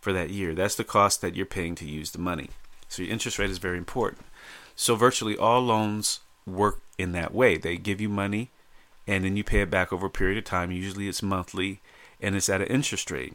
for 0.00 0.12
that 0.12 0.30
year. 0.30 0.54
That's 0.54 0.74
the 0.74 0.84
cost 0.84 1.20
that 1.20 1.36
you're 1.36 1.46
paying 1.46 1.74
to 1.76 1.88
use 1.88 2.10
the 2.10 2.18
money. 2.18 2.50
So 2.88 3.02
your 3.02 3.12
interest 3.12 3.38
rate 3.38 3.50
is 3.50 3.58
very 3.58 3.78
important. 3.78 4.26
So 4.74 4.96
virtually 4.96 5.36
all 5.36 5.60
loans 5.60 6.20
work 6.46 6.80
in 6.98 7.12
that 7.12 7.34
way. 7.34 7.56
They 7.56 7.76
give 7.76 8.00
you 8.00 8.08
money 8.08 8.50
and 9.06 9.24
then 9.24 9.36
you 9.36 9.44
pay 9.44 9.60
it 9.60 9.70
back 9.70 9.92
over 9.92 10.06
a 10.06 10.10
period 10.10 10.38
of 10.38 10.44
time. 10.44 10.70
Usually 10.70 11.08
it's 11.08 11.22
monthly 11.22 11.80
and 12.20 12.34
it's 12.34 12.48
at 12.48 12.60
an 12.60 12.68
interest 12.68 13.10
rate. 13.10 13.34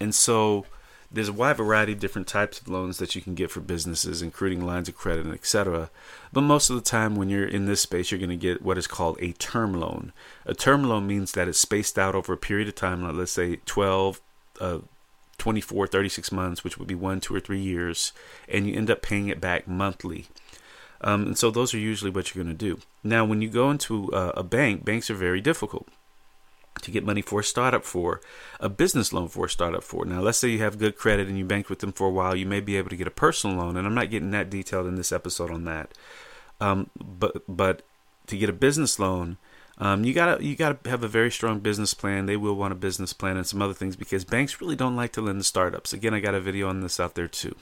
And 0.00 0.14
so 0.14 0.66
there's 1.12 1.28
a 1.28 1.32
wide 1.32 1.58
variety 1.58 1.92
of 1.92 2.00
different 2.00 2.26
types 2.26 2.60
of 2.60 2.68
loans 2.68 2.98
that 2.98 3.14
you 3.14 3.20
can 3.20 3.34
get 3.34 3.50
for 3.50 3.60
businesses, 3.60 4.22
including 4.22 4.64
lines 4.64 4.88
of 4.88 4.96
credit 4.96 5.26
and 5.26 5.34
etc. 5.34 5.90
But 6.32 6.40
most 6.42 6.70
of 6.70 6.76
the 6.76 6.82
time, 6.82 7.14
when 7.14 7.28
you're 7.28 7.46
in 7.46 7.66
this 7.66 7.82
space, 7.82 8.10
you're 8.10 8.18
going 8.18 8.30
to 8.30 8.36
get 8.36 8.62
what 8.62 8.78
is 8.78 8.86
called 8.86 9.18
a 9.20 9.32
term 9.32 9.74
loan. 9.74 10.12
A 10.46 10.54
term 10.54 10.84
loan 10.84 11.06
means 11.06 11.32
that 11.32 11.48
it's 11.48 11.60
spaced 11.60 11.98
out 11.98 12.14
over 12.14 12.32
a 12.32 12.38
period 12.38 12.68
of 12.68 12.74
time, 12.74 13.02
like 13.02 13.14
let's 13.14 13.32
say 13.32 13.56
12, 13.66 14.20
uh, 14.60 14.78
24, 15.38 15.86
36 15.86 16.32
months, 16.32 16.64
which 16.64 16.78
would 16.78 16.88
be 16.88 16.94
one, 16.94 17.20
two, 17.20 17.34
or 17.34 17.40
three 17.40 17.60
years, 17.60 18.12
and 18.48 18.66
you 18.66 18.74
end 18.74 18.90
up 18.90 19.02
paying 19.02 19.28
it 19.28 19.40
back 19.40 19.68
monthly. 19.68 20.26
Um, 21.02 21.26
and 21.26 21.38
so 21.38 21.50
those 21.50 21.74
are 21.74 21.78
usually 21.78 22.10
what 22.10 22.34
you're 22.34 22.44
going 22.44 22.56
to 22.56 22.64
do. 22.64 22.80
Now, 23.02 23.24
when 23.24 23.42
you 23.42 23.48
go 23.48 23.70
into 23.70 24.12
uh, 24.12 24.32
a 24.36 24.42
bank, 24.42 24.84
banks 24.84 25.10
are 25.10 25.14
very 25.14 25.40
difficult 25.40 25.88
to 26.82 26.90
get 26.90 27.04
money 27.04 27.22
for 27.22 27.40
a 27.40 27.44
startup 27.44 27.84
for, 27.84 28.20
a 28.60 28.68
business 28.68 29.12
loan 29.12 29.28
for 29.28 29.46
a 29.46 29.50
startup 29.50 29.82
for. 29.82 30.04
Now, 30.04 30.20
let's 30.20 30.38
say 30.38 30.48
you 30.48 30.58
have 30.58 30.78
good 30.78 30.96
credit 30.96 31.28
and 31.28 31.38
you 31.38 31.44
banked 31.44 31.70
with 31.70 31.78
them 31.78 31.92
for 31.92 32.08
a 32.08 32.10
while, 32.10 32.36
you 32.36 32.46
may 32.46 32.60
be 32.60 32.76
able 32.76 32.90
to 32.90 32.96
get 32.96 33.06
a 33.06 33.12
personal 33.12 33.56
loan, 33.56 33.76
and 33.76 33.86
I'm 33.86 33.94
not 33.94 34.10
getting 34.10 34.32
that 34.32 34.50
detailed 34.50 34.86
in 34.86 34.96
this 34.96 35.12
episode 35.12 35.50
on 35.50 35.64
that. 35.64 35.92
Um, 36.60 36.90
but 36.96 37.42
but 37.48 37.82
to 38.26 38.36
get 38.36 38.48
a 38.48 38.52
business 38.52 38.98
loan, 38.98 39.36
um, 39.78 40.04
you 40.04 40.12
gotta 40.12 40.44
you 40.44 40.54
gotta 40.54 40.78
have 40.88 41.02
a 41.02 41.08
very 41.08 41.30
strong 41.30 41.60
business 41.60 41.94
plan. 41.94 42.26
They 42.26 42.36
will 42.36 42.54
want 42.54 42.72
a 42.72 42.76
business 42.76 43.12
plan 43.12 43.36
and 43.36 43.46
some 43.46 43.62
other 43.62 43.74
things 43.74 43.96
because 43.96 44.24
banks 44.24 44.60
really 44.60 44.76
don't 44.76 44.96
like 44.96 45.12
to 45.12 45.20
lend 45.20 45.40
to 45.40 45.44
startups. 45.44 45.92
Again, 45.92 46.14
I 46.14 46.20
got 46.20 46.34
a 46.34 46.40
video 46.40 46.68
on 46.68 46.80
this 46.80 47.00
out 47.00 47.14
there 47.14 47.28
too. 47.28 47.56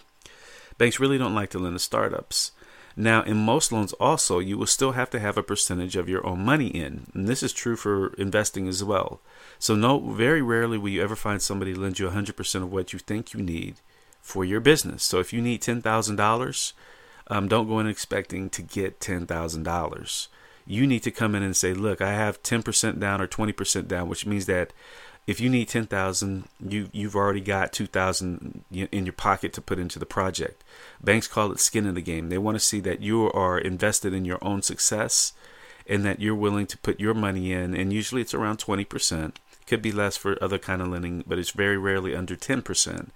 Banks 0.77 1.01
really 1.01 1.19
don't 1.19 1.35
like 1.35 1.51
to 1.51 1.59
lend 1.59 1.77
to 1.77 1.79
startups. 1.79 2.53
Now, 3.01 3.23
in 3.23 3.39
most 3.39 3.73
loans, 3.73 3.95
also, 3.95 4.41
you 4.41 4.59
will 4.59 4.67
still 4.67 4.93
have 4.93 5.09
to 5.11 5.21
have 5.21 5.39
a 5.39 5.43
percentage 5.43 5.97
of 5.97 6.07
your 6.07 6.27
own 6.27 6.45
money 6.45 6.67
in. 6.67 7.07
And 7.15 7.27
this 7.27 7.43
is 7.43 7.55
true 7.55 7.75
for 7.75 8.13
investing 8.15 8.69
as 8.69 8.85
well. 8.85 9.21
So, 9.59 9.75
no, 9.75 9.99
very 9.99 10.43
rarely 10.43 10.77
will 10.77 10.91
you 10.91 11.03
ever 11.03 11.17
find 11.17 11.41
somebody 11.41 11.73
lend 11.73 11.99
you 11.99 12.11
100% 12.11 12.55
of 12.57 12.71
what 12.71 12.93
you 12.93 12.99
think 12.99 13.33
you 13.33 13.41
need 13.41 13.77
for 14.21 14.45
your 14.45 14.61
business. 14.61 15.03
So, 15.03 15.19
if 15.19 15.33
you 15.33 15.41
need 15.41 15.63
$10,000, 15.63 16.73
um, 17.29 17.49
don't 17.49 17.69
go 17.69 17.79
in 17.79 17.87
expecting 17.87 18.51
to 18.51 18.61
get 18.61 19.01
$10,000. 19.01 20.29
You 20.67 20.87
need 20.87 21.03
to 21.03 21.11
come 21.11 21.35
in 21.35 21.43
and 21.43 21.57
say, 21.57 21.73
look, 21.73 22.03
I 22.03 22.13
have 22.13 22.43
10% 22.43 23.01
down 23.01 23.23
or 23.23 23.27
20% 23.27 23.89
down, 23.89 24.11
which 24.11 24.27
means 24.27 24.45
that 24.45 24.75
if 25.31 25.39
you 25.39 25.49
need 25.49 25.69
10,000, 25.69 26.49
you 26.61 26.91
you've 26.91 27.15
already 27.15 27.41
got 27.41 27.73
2,000 27.73 28.65
in 28.73 29.07
your 29.07 29.13
pocket 29.13 29.53
to 29.53 29.61
put 29.61 29.79
into 29.79 30.01
the 30.01 30.05
project. 30.05 30.65
Banks 31.01 31.29
call 31.29 31.53
it 31.53 31.61
skin 31.61 31.87
in 31.87 31.95
the 31.95 32.01
game. 32.01 32.31
They 32.31 32.39
want 32.39 32.57
to 32.57 32.65
see 32.65 32.81
that 32.81 33.01
you 33.01 33.31
are 33.31 33.57
invested 33.57 34.13
in 34.13 34.25
your 34.25 34.39
own 34.43 34.63
success 34.63 35.33
and 35.87 36.05
that 36.05 36.21
you're 36.21 36.35
willing 36.35 36.67
to 36.67 36.79
put 36.79 36.99
your 36.99 37.15
money 37.15 37.53
in 37.53 37.77
and 37.77 37.93
usually 37.93 38.23
it's 38.23 38.35
around 38.35 38.59
20%. 38.59 39.37
Could 39.69 39.83
be 39.83 39.93
less 39.93 40.17
for 40.17 40.37
other 40.43 40.59
kind 40.59 40.83
of 40.83 40.89
lending, 40.89 41.23
but 41.25 41.39
it's 41.39 41.53
very 41.53 41.79
rarely 41.79 42.13
under 42.13 42.35
10% 42.35 43.11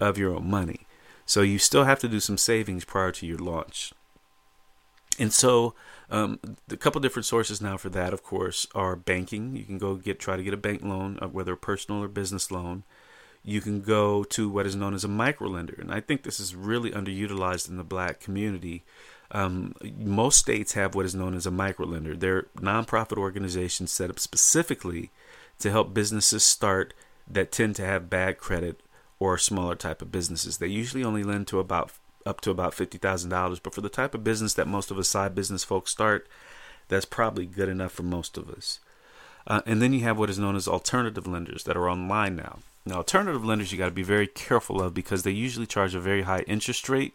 of 0.00 0.16
your 0.16 0.36
own 0.36 0.48
money. 0.48 0.86
So 1.26 1.42
you 1.42 1.58
still 1.58 1.84
have 1.84 1.98
to 1.98 2.08
do 2.08 2.20
some 2.20 2.38
savings 2.38 2.86
prior 2.86 3.12
to 3.12 3.26
your 3.26 3.36
launch. 3.36 3.92
And 5.18 5.30
so 5.30 5.74
um, 6.10 6.40
a 6.68 6.76
couple 6.76 7.00
different 7.00 7.26
sources 7.26 7.60
now 7.60 7.76
for 7.76 7.88
that, 7.90 8.12
of 8.12 8.22
course, 8.22 8.66
are 8.74 8.96
banking. 8.96 9.54
You 9.56 9.64
can 9.64 9.78
go 9.78 9.94
get 9.94 10.18
try 10.18 10.36
to 10.36 10.42
get 10.42 10.54
a 10.54 10.58
bank 10.58 10.82
loan, 10.82 11.18
uh, 11.22 11.28
whether 11.28 11.52
a 11.52 11.56
personal 11.56 12.02
or 12.02 12.08
business 12.08 12.50
loan. 12.50 12.82
You 13.42 13.60
can 13.60 13.80
go 13.80 14.24
to 14.24 14.50
what 14.50 14.66
is 14.66 14.76
known 14.76 14.92
as 14.92 15.04
a 15.04 15.08
microlender, 15.08 15.78
and 15.78 15.92
I 15.92 16.00
think 16.00 16.22
this 16.22 16.40
is 16.40 16.54
really 16.54 16.90
underutilized 16.90 17.70
in 17.70 17.76
the 17.76 17.84
black 17.84 18.20
community. 18.20 18.82
Um, 19.30 19.74
most 19.96 20.38
states 20.38 20.72
have 20.74 20.94
what 20.94 21.06
is 21.06 21.14
known 21.14 21.34
as 21.34 21.46
a 21.46 21.50
microlender. 21.50 22.18
They're 22.18 22.48
nonprofit 22.56 23.16
organizations 23.16 23.92
set 23.92 24.10
up 24.10 24.18
specifically 24.18 25.10
to 25.60 25.70
help 25.70 25.94
businesses 25.94 26.42
start 26.42 26.92
that 27.30 27.52
tend 27.52 27.76
to 27.76 27.84
have 27.84 28.10
bad 28.10 28.38
credit 28.38 28.80
or 29.20 29.38
smaller 29.38 29.76
type 29.76 30.02
of 30.02 30.10
businesses. 30.10 30.58
They 30.58 30.66
usually 30.66 31.04
only 31.04 31.22
lend 31.22 31.46
to 31.48 31.60
about 31.60 31.92
up 32.26 32.40
to 32.42 32.50
about 32.50 32.74
$50,000. 32.74 33.60
But 33.62 33.74
for 33.74 33.80
the 33.80 33.88
type 33.88 34.14
of 34.14 34.24
business 34.24 34.54
that 34.54 34.66
most 34.66 34.90
of 34.90 34.98
us 34.98 35.08
side 35.08 35.34
business 35.34 35.64
folks 35.64 35.90
start, 35.90 36.28
that's 36.88 37.04
probably 37.04 37.46
good 37.46 37.68
enough 37.68 37.92
for 37.92 38.02
most 38.02 38.36
of 38.36 38.50
us. 38.50 38.80
Uh, 39.46 39.62
and 39.66 39.80
then 39.80 39.92
you 39.92 40.00
have 40.00 40.18
what 40.18 40.30
is 40.30 40.38
known 40.38 40.56
as 40.56 40.68
alternative 40.68 41.26
lenders 41.26 41.64
that 41.64 41.76
are 41.76 41.88
online 41.88 42.36
now. 42.36 42.58
Now, 42.84 42.96
alternative 42.96 43.44
lenders 43.44 43.72
you 43.72 43.78
got 43.78 43.86
to 43.86 43.90
be 43.90 44.02
very 44.02 44.26
careful 44.26 44.82
of 44.82 44.94
because 44.94 45.22
they 45.22 45.30
usually 45.30 45.66
charge 45.66 45.94
a 45.94 46.00
very 46.00 46.22
high 46.22 46.40
interest 46.40 46.88
rate 46.88 47.14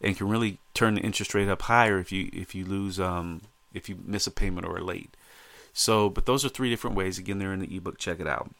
and 0.00 0.16
can 0.16 0.28
really 0.28 0.58
turn 0.74 0.94
the 0.94 1.00
interest 1.00 1.34
rate 1.34 1.48
up 1.48 1.62
higher 1.62 1.98
if 1.98 2.12
you 2.12 2.30
if 2.32 2.54
you 2.54 2.64
lose 2.64 3.00
um, 3.00 3.42
if 3.72 3.88
you 3.88 3.98
miss 4.04 4.26
a 4.26 4.30
payment 4.30 4.66
or 4.66 4.76
are 4.76 4.82
late. 4.82 5.16
So, 5.72 6.08
but 6.08 6.26
those 6.26 6.44
are 6.44 6.48
three 6.48 6.70
different 6.70 6.96
ways. 6.96 7.18
Again, 7.18 7.38
they're 7.38 7.52
in 7.52 7.60
the 7.60 7.76
ebook. 7.76 7.98
Check 7.98 8.20
it 8.20 8.26
out. 8.26 8.50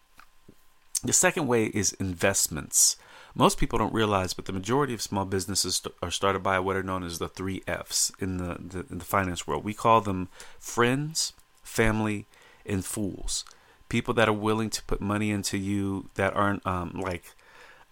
The 1.02 1.12
second 1.12 1.46
way 1.46 1.66
is 1.66 1.92
investments. 1.94 2.96
Most 3.34 3.58
people 3.58 3.78
don't 3.78 3.92
realize, 3.92 4.32
but 4.32 4.46
the 4.46 4.52
majority 4.52 4.94
of 4.94 5.02
small 5.02 5.24
businesses 5.24 5.82
are 6.02 6.10
started 6.10 6.42
by 6.42 6.58
what 6.58 6.76
are 6.76 6.82
known 6.82 7.04
as 7.04 7.18
the 7.18 7.28
three 7.28 7.62
F's 7.66 8.10
in 8.18 8.38
the, 8.38 8.56
the, 8.58 8.86
in 8.90 8.98
the 8.98 9.04
finance 9.04 9.46
world. 9.46 9.64
We 9.64 9.74
call 9.74 10.00
them 10.00 10.28
friends, 10.58 11.32
family, 11.62 12.26
and 12.66 12.84
fools. 12.84 13.44
People 13.88 14.14
that 14.14 14.28
are 14.28 14.32
willing 14.32 14.70
to 14.70 14.82
put 14.84 15.00
money 15.00 15.30
into 15.30 15.56
you 15.56 16.10
that 16.14 16.34
aren't 16.34 16.66
um, 16.66 17.00
like 17.00 17.34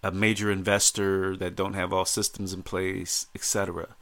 a 0.03 0.11
major 0.11 0.51
investor 0.51 1.35
that 1.37 1.55
don't 1.55 1.73
have 1.73 1.91
all 1.91 2.05
systems 2.05 2.53
in 2.53 2.63
place, 2.63 3.27
etc. 3.33 3.95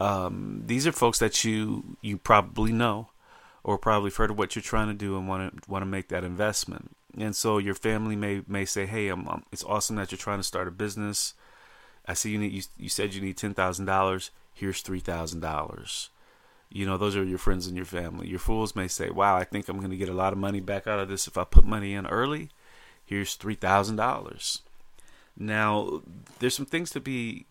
Um, 0.00 0.62
these 0.66 0.86
are 0.86 0.92
folks 0.92 1.18
that 1.18 1.44
you 1.44 1.96
you 2.02 2.18
probably 2.18 2.72
know, 2.72 3.08
or 3.64 3.78
probably 3.78 4.10
heard 4.10 4.30
of 4.30 4.38
what 4.38 4.54
you're 4.54 4.62
trying 4.62 4.88
to 4.88 4.94
do 4.94 5.16
and 5.16 5.26
want 5.26 5.62
to 5.62 5.70
want 5.70 5.82
to 5.82 5.86
make 5.86 6.08
that 6.08 6.24
investment. 6.24 6.96
And 7.16 7.34
so 7.34 7.58
your 7.58 7.74
family 7.74 8.16
may 8.16 8.42
may 8.46 8.64
say, 8.64 8.86
"Hey, 8.86 9.08
I'm, 9.08 9.26
I'm, 9.28 9.44
it's 9.50 9.64
awesome 9.64 9.96
that 9.96 10.12
you're 10.12 10.18
trying 10.18 10.38
to 10.38 10.44
start 10.44 10.68
a 10.68 10.70
business. 10.70 11.34
I 12.06 12.14
see 12.14 12.30
you 12.30 12.38
need 12.38 12.52
you, 12.52 12.62
you 12.76 12.88
said 12.88 13.14
you 13.14 13.20
need 13.20 13.36
ten 13.36 13.54
thousand 13.54 13.86
dollars. 13.86 14.30
Here's 14.52 14.82
three 14.82 15.00
thousand 15.00 15.40
dollars." 15.40 16.10
You 16.70 16.84
know, 16.84 16.98
those 16.98 17.16
are 17.16 17.24
your 17.24 17.38
friends 17.38 17.66
and 17.66 17.76
your 17.76 17.86
family. 17.86 18.28
Your 18.28 18.38
fools 18.38 18.76
may 18.76 18.88
say, 18.88 19.08
"Wow, 19.08 19.36
I 19.36 19.44
think 19.44 19.68
I'm 19.68 19.78
going 19.78 19.90
to 19.90 19.96
get 19.96 20.10
a 20.10 20.14
lot 20.14 20.34
of 20.34 20.38
money 20.38 20.60
back 20.60 20.86
out 20.86 20.98
of 20.98 21.08
this 21.08 21.26
if 21.26 21.38
I 21.38 21.44
put 21.44 21.64
money 21.64 21.94
in 21.94 22.06
early. 22.06 22.50
Here's 23.04 23.34
three 23.34 23.54
thousand 23.54 23.96
dollars." 23.96 24.62
Now, 25.36 26.02
there's 26.40 26.56
some 26.56 26.66
things 26.66 26.90
to 26.90 27.00
be 27.00 27.46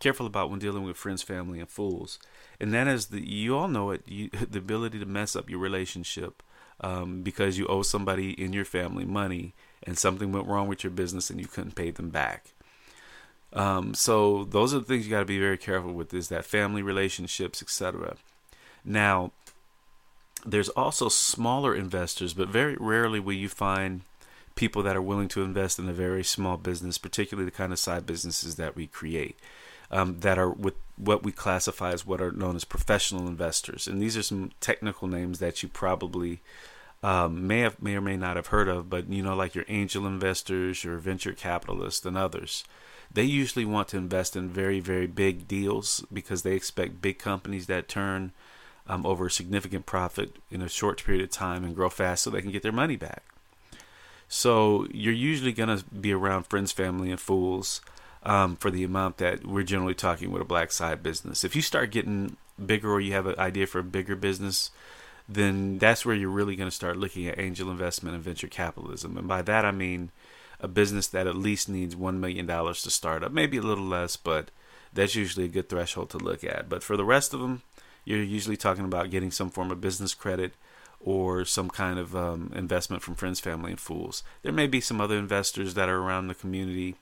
careful 0.00 0.26
about 0.26 0.50
when 0.50 0.58
dealing 0.58 0.82
with 0.82 0.96
friends, 0.96 1.22
family, 1.22 1.60
and 1.60 1.68
fools, 1.68 2.18
and 2.58 2.74
that 2.74 2.86
is 2.86 3.06
the 3.06 3.20
you 3.26 3.56
all 3.56 3.68
know 3.68 3.92
it. 3.92 4.02
You, 4.06 4.28
the 4.50 4.58
ability 4.58 4.98
to 4.98 5.06
mess 5.06 5.34
up 5.34 5.48
your 5.48 5.60
relationship 5.60 6.42
um, 6.80 7.22
because 7.22 7.58
you 7.58 7.66
owe 7.66 7.82
somebody 7.82 8.32
in 8.32 8.52
your 8.52 8.64
family 8.64 9.04
money 9.04 9.52
and 9.82 9.98
something 9.98 10.32
went 10.32 10.46
wrong 10.46 10.68
with 10.68 10.84
your 10.84 10.90
business 10.90 11.30
and 11.30 11.40
you 11.40 11.46
couldn't 11.46 11.74
pay 11.74 11.90
them 11.90 12.10
back. 12.10 12.52
Um, 13.52 13.94
so 13.94 14.44
those 14.44 14.72
are 14.72 14.78
the 14.78 14.84
things 14.84 15.04
you 15.04 15.10
got 15.10 15.20
to 15.20 15.24
be 15.24 15.38
very 15.38 15.58
careful 15.58 15.92
with 15.92 16.14
is 16.14 16.28
that 16.28 16.44
family 16.44 16.82
relationships, 16.82 17.62
etc. 17.62 18.16
Now, 18.84 19.32
there's 20.46 20.68
also 20.70 21.08
smaller 21.08 21.74
investors, 21.74 22.32
but 22.32 22.48
very 22.48 22.76
rarely 22.78 23.20
will 23.20 23.34
you 23.34 23.48
find 23.48 24.02
people 24.54 24.82
that 24.82 24.96
are 24.96 25.02
willing 25.02 25.28
to 25.28 25.42
invest 25.42 25.78
in 25.78 25.88
a 25.88 25.92
very 25.92 26.24
small 26.24 26.56
business, 26.56 26.98
particularly 26.98 27.44
the 27.44 27.56
kind 27.56 27.72
of 27.72 27.78
side 27.78 28.06
businesses 28.06 28.56
that 28.56 28.76
we 28.76 28.86
create, 28.86 29.36
um, 29.90 30.20
that 30.20 30.38
are 30.38 30.50
with 30.50 30.74
what 30.96 31.22
we 31.22 31.32
classify 31.32 31.92
as 31.92 32.06
what 32.06 32.20
are 32.20 32.32
known 32.32 32.56
as 32.56 32.64
professional 32.64 33.26
investors. 33.26 33.86
And 33.86 34.00
these 34.00 34.16
are 34.16 34.22
some 34.22 34.50
technical 34.60 35.08
names 35.08 35.38
that 35.38 35.62
you 35.62 35.68
probably 35.68 36.40
um, 37.02 37.46
may 37.46 37.60
have 37.60 37.80
may 37.82 37.96
or 37.96 38.00
may 38.00 38.16
not 38.16 38.36
have 38.36 38.48
heard 38.48 38.68
of, 38.68 38.90
but 38.90 39.08
you 39.08 39.22
know, 39.22 39.34
like 39.34 39.54
your 39.54 39.64
angel 39.68 40.06
investors, 40.06 40.84
your 40.84 40.98
venture 40.98 41.32
capitalists, 41.32 42.04
and 42.04 42.16
others. 42.16 42.64
They 43.12 43.24
usually 43.24 43.64
want 43.64 43.88
to 43.88 43.96
invest 43.96 44.36
in 44.36 44.50
very 44.50 44.80
very 44.80 45.06
big 45.06 45.48
deals 45.48 46.04
because 46.12 46.42
they 46.42 46.54
expect 46.54 47.02
big 47.02 47.18
companies 47.18 47.66
that 47.66 47.88
turn 47.88 48.32
um, 48.86 49.06
over 49.06 49.26
a 49.26 49.30
significant 49.30 49.86
profit 49.86 50.36
in 50.50 50.60
a 50.60 50.68
short 50.68 51.02
period 51.02 51.24
of 51.24 51.30
time 51.30 51.64
and 51.64 51.74
grow 51.74 51.88
fast, 51.88 52.22
so 52.22 52.30
they 52.30 52.42
can 52.42 52.52
get 52.52 52.62
their 52.62 52.70
money 52.70 52.96
back. 52.96 53.22
So 54.28 54.86
you're 54.92 55.12
usually 55.12 55.52
going 55.52 55.76
to 55.76 55.84
be 55.86 56.12
around 56.12 56.44
friends, 56.44 56.70
family, 56.70 57.10
and 57.10 57.18
fools 57.18 57.80
um, 58.22 58.56
for 58.56 58.70
the 58.70 58.84
amount 58.84 59.18
that 59.18 59.46
we're 59.46 59.62
generally 59.62 59.94
talking 59.94 60.30
with 60.30 60.42
a 60.42 60.46
black 60.46 60.72
side 60.72 61.02
business. 61.02 61.44
If 61.44 61.56
you 61.56 61.62
start 61.62 61.90
getting 61.90 62.36
bigger 62.64 62.90
or 62.90 63.00
you 63.00 63.12
have 63.12 63.26
an 63.26 63.38
idea 63.38 63.66
for 63.66 63.78
a 63.78 63.84
bigger 63.84 64.16
business, 64.16 64.70
then 65.28 65.78
that's 65.78 66.04
where 66.04 66.14
you're 66.14 66.28
really 66.28 66.56
going 66.56 66.68
to 66.68 66.74
start 66.74 66.96
looking 66.96 67.26
at 67.26 67.38
angel 67.38 67.70
investment 67.70 68.14
and 68.14 68.24
venture 68.24 68.48
capitalism. 68.48 69.16
And 69.16 69.28
by 69.28 69.42
that, 69.42 69.64
I 69.64 69.70
mean 69.70 70.10
a 70.58 70.68
business 70.68 71.06
that 71.08 71.26
at 71.26 71.36
least 71.36 71.68
needs 71.68 71.94
$1 71.94 72.18
million 72.18 72.46
to 72.46 72.74
start 72.74 73.24
up, 73.24 73.32
maybe 73.32 73.56
a 73.56 73.62
little 73.62 73.84
less, 73.84 74.16
but 74.16 74.50
that's 74.92 75.14
usually 75.14 75.46
a 75.46 75.48
good 75.48 75.68
threshold 75.68 76.10
to 76.10 76.18
look 76.18 76.44
at. 76.44 76.68
But 76.68 76.82
for 76.82 76.96
the 76.96 77.04
rest 77.04 77.32
of 77.32 77.40
them, 77.40 77.62
you're 78.04 78.22
usually 78.22 78.56
talking 78.56 78.84
about 78.84 79.10
getting 79.10 79.30
some 79.30 79.50
form 79.50 79.70
of 79.70 79.80
business 79.80 80.14
credit 80.14 80.54
or 81.00 81.44
some 81.44 81.70
kind 81.70 81.98
of 81.98 82.14
um, 82.14 82.52
investment 82.54 83.02
from 83.02 83.14
friends, 83.14 83.40
family, 83.40 83.70
and 83.70 83.80
fools. 83.80 84.22
There 84.42 84.52
may 84.52 84.66
be 84.66 84.80
some 84.80 85.00
other 85.00 85.16
investors 85.16 85.74
that 85.74 85.88
are 85.88 85.98
around 85.98 86.26
the 86.26 86.34
community 86.34 86.96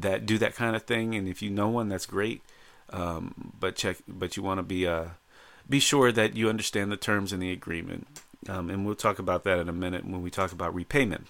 that 0.00 0.26
do 0.26 0.38
that 0.38 0.54
kind 0.54 0.76
of 0.76 0.82
thing, 0.84 1.14
and 1.14 1.28
if 1.28 1.42
you 1.42 1.50
know 1.50 1.68
one, 1.68 1.88
that's 1.88 2.06
great. 2.06 2.42
Um, 2.90 3.52
but 3.58 3.76
check, 3.76 3.98
but 4.08 4.36
you 4.36 4.42
want 4.42 4.58
to 4.58 4.62
be 4.62 4.86
uh, 4.86 5.08
be 5.68 5.80
sure 5.80 6.10
that 6.12 6.36
you 6.36 6.48
understand 6.48 6.90
the 6.90 6.96
terms 6.96 7.32
in 7.32 7.40
the 7.40 7.52
agreement. 7.52 8.22
Um, 8.48 8.70
and 8.70 8.86
we'll 8.86 8.94
talk 8.94 9.18
about 9.18 9.44
that 9.44 9.58
in 9.58 9.68
a 9.68 9.72
minute 9.72 10.04
when 10.04 10.22
we 10.22 10.30
talk 10.30 10.52
about 10.52 10.74
repayment. 10.74 11.26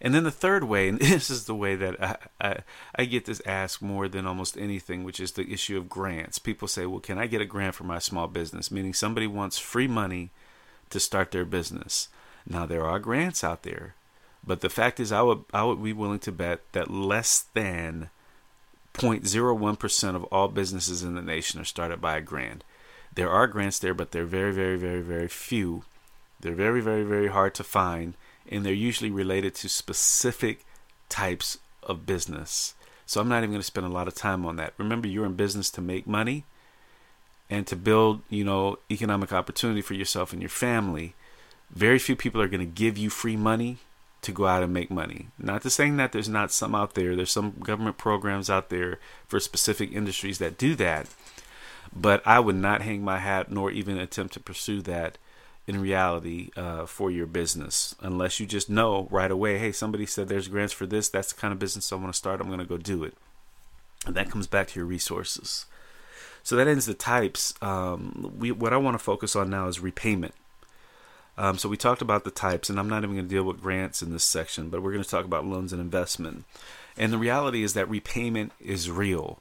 And 0.00 0.14
then 0.14 0.24
the 0.24 0.30
third 0.30 0.64
way, 0.64 0.88
and 0.88 0.98
this 1.00 1.30
is 1.30 1.44
the 1.44 1.54
way 1.54 1.74
that 1.74 2.02
I, 2.02 2.16
I, 2.40 2.56
I, 2.94 3.04
get 3.04 3.24
this 3.24 3.42
asked 3.44 3.82
more 3.82 4.08
than 4.08 4.26
almost 4.26 4.56
anything, 4.56 5.04
which 5.04 5.20
is 5.20 5.32
the 5.32 5.50
issue 5.52 5.76
of 5.76 5.88
grants. 5.88 6.38
People 6.38 6.68
say, 6.68 6.86
well, 6.86 7.00
can 7.00 7.18
I 7.18 7.26
get 7.26 7.40
a 7.40 7.46
grant 7.46 7.74
for 7.74 7.84
my 7.84 7.98
small 7.98 8.28
business? 8.28 8.70
Meaning 8.70 8.94
somebody 8.94 9.26
wants 9.26 9.58
free 9.58 9.88
money 9.88 10.30
to 10.90 11.00
start 11.00 11.32
their 11.32 11.44
business. 11.44 12.08
Now, 12.46 12.64
there 12.64 12.84
are 12.84 12.98
grants 12.98 13.44
out 13.44 13.62
there, 13.62 13.94
but 14.48 14.62
the 14.62 14.70
fact 14.70 14.98
is, 14.98 15.12
I 15.12 15.20
would, 15.20 15.44
I 15.52 15.62
would 15.62 15.84
be 15.84 15.92
willing 15.92 16.20
to 16.20 16.32
bet 16.32 16.60
that 16.72 16.90
less 16.90 17.44
than 17.52 18.08
0.01% 18.94 20.16
of 20.16 20.24
all 20.24 20.48
businesses 20.48 21.02
in 21.02 21.14
the 21.14 21.20
nation 21.20 21.60
are 21.60 21.64
started 21.64 22.00
by 22.00 22.16
a 22.16 22.22
grant. 22.22 22.64
There 23.14 23.28
are 23.28 23.46
grants 23.46 23.78
there, 23.78 23.92
but 23.92 24.10
they're 24.10 24.24
very, 24.24 24.54
very, 24.54 24.78
very, 24.78 25.02
very 25.02 25.28
few. 25.28 25.84
They're 26.40 26.54
very, 26.54 26.80
very, 26.80 27.04
very 27.04 27.28
hard 27.28 27.54
to 27.56 27.62
find, 27.62 28.14
and 28.50 28.64
they're 28.64 28.72
usually 28.72 29.10
related 29.10 29.54
to 29.56 29.68
specific 29.68 30.64
types 31.10 31.58
of 31.82 32.06
business. 32.06 32.74
So 33.04 33.20
I'm 33.20 33.28
not 33.28 33.38
even 33.38 33.50
going 33.50 33.60
to 33.60 33.64
spend 33.64 33.86
a 33.86 33.90
lot 33.90 34.08
of 34.08 34.14
time 34.14 34.46
on 34.46 34.56
that. 34.56 34.72
Remember, 34.78 35.08
you're 35.08 35.26
in 35.26 35.34
business 35.34 35.70
to 35.72 35.82
make 35.82 36.06
money 36.06 36.44
and 37.50 37.66
to 37.66 37.76
build, 37.76 38.22
you 38.30 38.44
know, 38.44 38.78
economic 38.90 39.30
opportunity 39.30 39.82
for 39.82 39.92
yourself 39.92 40.32
and 40.32 40.40
your 40.40 40.48
family. 40.48 41.14
Very 41.70 41.98
few 41.98 42.16
people 42.16 42.40
are 42.40 42.48
going 42.48 42.60
to 42.60 42.66
give 42.66 42.96
you 42.96 43.10
free 43.10 43.36
money 43.36 43.78
to 44.22 44.32
go 44.32 44.46
out 44.46 44.62
and 44.62 44.72
make 44.72 44.90
money. 44.90 45.28
Not 45.38 45.62
to 45.62 45.70
saying 45.70 45.96
that 45.98 46.12
there's 46.12 46.28
not 46.28 46.50
some 46.52 46.74
out 46.74 46.94
there. 46.94 47.14
There's 47.16 47.30
some 47.32 47.52
government 47.60 47.98
programs 47.98 48.50
out 48.50 48.68
there 48.68 48.98
for 49.28 49.40
specific 49.40 49.92
industries 49.92 50.38
that 50.38 50.58
do 50.58 50.74
that. 50.76 51.06
but 51.94 52.22
I 52.26 52.40
would 52.40 52.56
not 52.56 52.82
hang 52.82 53.02
my 53.02 53.18
hat 53.18 53.50
nor 53.50 53.70
even 53.70 53.96
attempt 53.98 54.34
to 54.34 54.40
pursue 54.40 54.82
that 54.82 55.16
in 55.66 55.80
reality 55.80 56.50
uh, 56.56 56.86
for 56.86 57.10
your 57.10 57.26
business 57.26 57.94
unless 58.00 58.40
you 58.40 58.46
just 58.46 58.70
know 58.70 59.06
right 59.10 59.30
away 59.30 59.58
hey 59.58 59.70
somebody 59.72 60.06
said 60.06 60.28
there's 60.28 60.48
grants 60.48 60.72
for 60.72 60.86
this 60.86 61.08
that's 61.08 61.32
the 61.32 61.40
kind 61.40 61.52
of 61.52 61.58
business 61.58 61.92
i 61.92 61.96
want 61.96 62.12
to 62.12 62.16
start 62.16 62.40
i'm 62.40 62.46
going 62.46 62.58
to 62.58 62.64
go 62.64 62.78
do 62.78 63.04
it 63.04 63.14
and 64.06 64.14
that 64.14 64.30
comes 64.30 64.46
back 64.46 64.66
to 64.68 64.78
your 64.80 64.86
resources 64.86 65.66
so 66.42 66.56
that 66.56 66.68
ends 66.68 66.86
the 66.86 66.94
types 66.94 67.52
um, 67.60 68.32
we, 68.38 68.50
what 68.50 68.72
i 68.72 68.78
want 68.78 68.94
to 68.94 68.98
focus 69.02 69.36
on 69.36 69.50
now 69.50 69.66
is 69.68 69.78
repayment 69.80 70.34
um, 71.38 71.56
so 71.56 71.68
we 71.68 71.76
talked 71.76 72.02
about 72.02 72.24
the 72.24 72.30
types 72.30 72.68
and 72.68 72.78
i'm 72.78 72.88
not 72.88 73.02
even 73.02 73.16
going 73.16 73.28
to 73.28 73.34
deal 73.34 73.44
with 73.44 73.62
grants 73.62 74.02
in 74.02 74.12
this 74.12 74.24
section 74.24 74.68
but 74.68 74.82
we're 74.82 74.92
going 74.92 75.04
to 75.04 75.08
talk 75.08 75.24
about 75.24 75.46
loans 75.46 75.72
and 75.72 75.80
investment 75.80 76.44
and 76.96 77.12
the 77.12 77.18
reality 77.18 77.62
is 77.62 77.72
that 77.72 77.88
repayment 77.88 78.52
is 78.60 78.90
real 78.90 79.40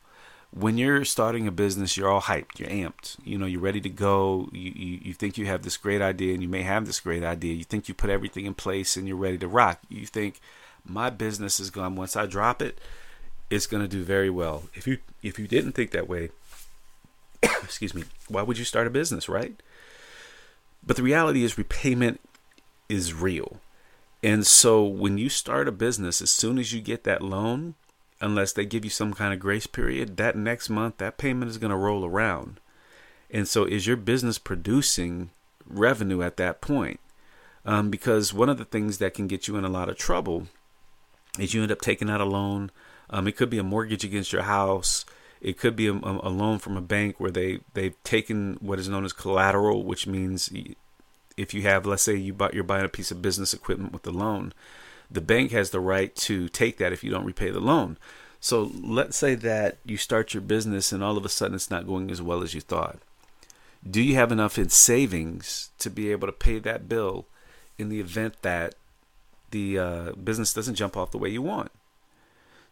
when 0.52 0.78
you're 0.78 1.04
starting 1.04 1.48
a 1.48 1.52
business, 1.52 1.98
you're 1.98 2.10
all 2.10 2.22
hyped, 2.22 2.60
you're 2.60 2.70
amped, 2.70 3.18
you 3.24 3.38
know, 3.38 3.46
you're 3.46 3.62
ready 3.62 3.82
to 3.82 3.90
go. 3.90 4.50
You, 4.52 4.72
you, 4.76 5.00
you 5.04 5.14
think 5.14 5.38
you 5.38 5.46
have 5.46 5.64
this 5.64 5.78
great 5.78 6.02
idea, 6.02 6.34
and 6.34 6.42
you 6.42 6.50
may 6.50 6.64
have 6.64 6.86
this 6.86 7.00
great 7.00 7.24
idea. 7.24 7.54
You 7.54 7.64
think 7.64 7.88
you 7.88 7.94
put 7.94 8.10
everything 8.10 8.46
in 8.46 8.54
place, 8.54 8.96
and 8.96 9.08
you're 9.08 9.18
ready 9.18 9.38
to 9.40 9.48
rock. 9.48 9.80
You 9.90 10.06
think 10.06 10.40
my 10.86 11.10
business 11.10 11.60
is 11.60 11.70
gone. 11.70 11.96
Once 11.96 12.16
I 12.16 12.26
drop 12.26 12.62
it, 12.62 12.80
it's 13.50 13.68
going 13.68 13.84
to 13.84 13.90
do 13.90 14.04
very 14.04 14.30
well. 14.30 14.64
If 14.74 14.88
you 14.88 15.00
if 15.22 15.38
you 15.38 15.48
didn't 15.48 15.74
think 15.74 15.92
that 15.92 16.08
way, 16.08 16.30
excuse 17.44 17.94
me, 17.94 18.04
why 18.28 18.42
would 18.42 18.58
you 18.58 18.66
start 18.66 18.88
a 18.88 18.92
business, 18.92 19.28
right? 19.28 19.62
But 20.88 20.96
the 20.96 21.04
reality 21.04 21.44
is, 21.44 21.58
repayment 21.58 22.22
is 22.88 23.14
real. 23.14 23.60
And 24.24 24.48
so 24.48 24.84
when 24.84 25.18
you 25.18 25.28
start 25.28 25.68
a 25.68 25.72
business, 25.74 26.22
as 26.22 26.32
soon 26.32 26.58
as 26.58 26.72
you 26.72 26.82
get 26.82 27.04
that 27.04 27.22
loan, 27.22 27.76
unless 28.22 28.54
they 28.54 28.66
give 28.66 28.86
you 28.86 28.90
some 28.90 29.14
kind 29.14 29.34
of 29.34 29.40
grace 29.40 29.68
period, 29.68 30.16
that 30.18 30.38
next 30.38 30.70
month 30.70 30.98
that 30.98 31.18
payment 31.18 31.52
is 31.52 31.58
going 31.58 31.72
to 31.72 31.78
roll 31.78 32.06
around. 32.06 32.62
And 33.30 33.48
so, 33.48 33.66
is 33.66 33.86
your 33.86 33.98
business 33.98 34.40
producing 34.40 35.30
revenue 35.68 36.22
at 36.22 36.38
that 36.38 36.62
point? 36.62 37.02
Um, 37.66 37.92
because 37.92 38.34
one 38.34 38.48
of 38.48 38.58
the 38.58 38.66
things 38.66 39.00
that 39.00 39.14
can 39.14 39.28
get 39.28 39.50
you 39.50 39.58
in 39.58 39.66
a 39.66 39.70
lot 39.70 39.90
of 39.90 39.98
trouble 39.98 40.48
is 41.38 41.54
you 41.54 41.62
end 41.62 41.72
up 41.72 41.82
taking 41.82 42.10
out 42.10 42.22
a 42.22 42.26
loan. 42.26 42.72
Um, 43.10 43.28
it 43.28 43.36
could 43.36 43.50
be 43.50 43.58
a 43.58 43.64
mortgage 43.64 44.06
against 44.06 44.32
your 44.32 44.44
house. 44.44 45.06
It 45.42 45.58
could 45.58 45.76
be 45.76 45.88
a, 45.88 45.94
a, 45.94 46.30
loan 46.30 46.60
from 46.60 46.78
a 46.78 46.82
bank 46.82 47.20
where 47.20 47.32
they 47.32 47.60
they've 47.74 48.02
taken 48.04 48.58
what 48.60 48.80
is 48.80 48.90
known 48.90 49.06
as 49.06 49.14
collateral, 49.14 49.84
which 49.84 50.08
means 50.08 50.50
if 51.36 51.54
you 51.54 51.62
have, 51.64 51.86
let's 51.86 52.04
say, 52.04 52.16
you 52.16 52.34
bought 52.34 52.54
you're 52.54 52.64
buying 52.64 52.86
a 52.86 52.90
piece 52.90 53.12
of 53.12 53.22
business 53.22 53.54
equipment 53.54 53.94
with 53.94 54.04
the 54.04 54.12
loan, 54.12 54.54
the 55.10 55.22
bank 55.22 55.52
has 55.52 55.70
the 55.70 55.80
right 55.80 56.16
to 56.16 56.50
take 56.50 56.78
that 56.78 56.92
if 56.92 57.04
you 57.04 57.12
don't 57.12 57.26
repay 57.26 57.52
the 57.52 57.60
loan. 57.60 57.98
So 58.40 58.72
let's 58.82 59.18
say 59.18 59.36
that 59.36 59.78
you 59.86 59.98
start 59.98 60.34
your 60.34 60.42
business 60.42 60.92
and 60.92 61.04
all 61.04 61.18
of 61.18 61.26
a 61.26 61.30
sudden 61.30 61.56
it's 61.56 61.72
not 61.72 61.88
going 61.88 62.12
as 62.12 62.22
well 62.22 62.44
as 62.44 62.54
you 62.54 62.62
thought. 62.62 63.00
Do 63.90 64.02
you 64.02 64.16
have 64.16 64.32
enough 64.32 64.58
in 64.58 64.70
savings 64.70 65.70
to 65.80 65.90
be 65.90 66.12
able 66.12 66.28
to 66.28 66.34
pay 66.34 66.60
that 66.60 66.90
bill 66.90 67.26
in 67.78 67.90
the 67.90 68.00
event 68.00 68.42
that 68.42 68.76
the 69.52 69.80
uh, 69.80 70.12
business 70.12 70.54
doesn't 70.54 70.76
jump 70.76 70.98
off 70.98 71.12
the 71.12 71.18
way 71.18 71.30
you 71.30 71.42
want? 71.42 71.72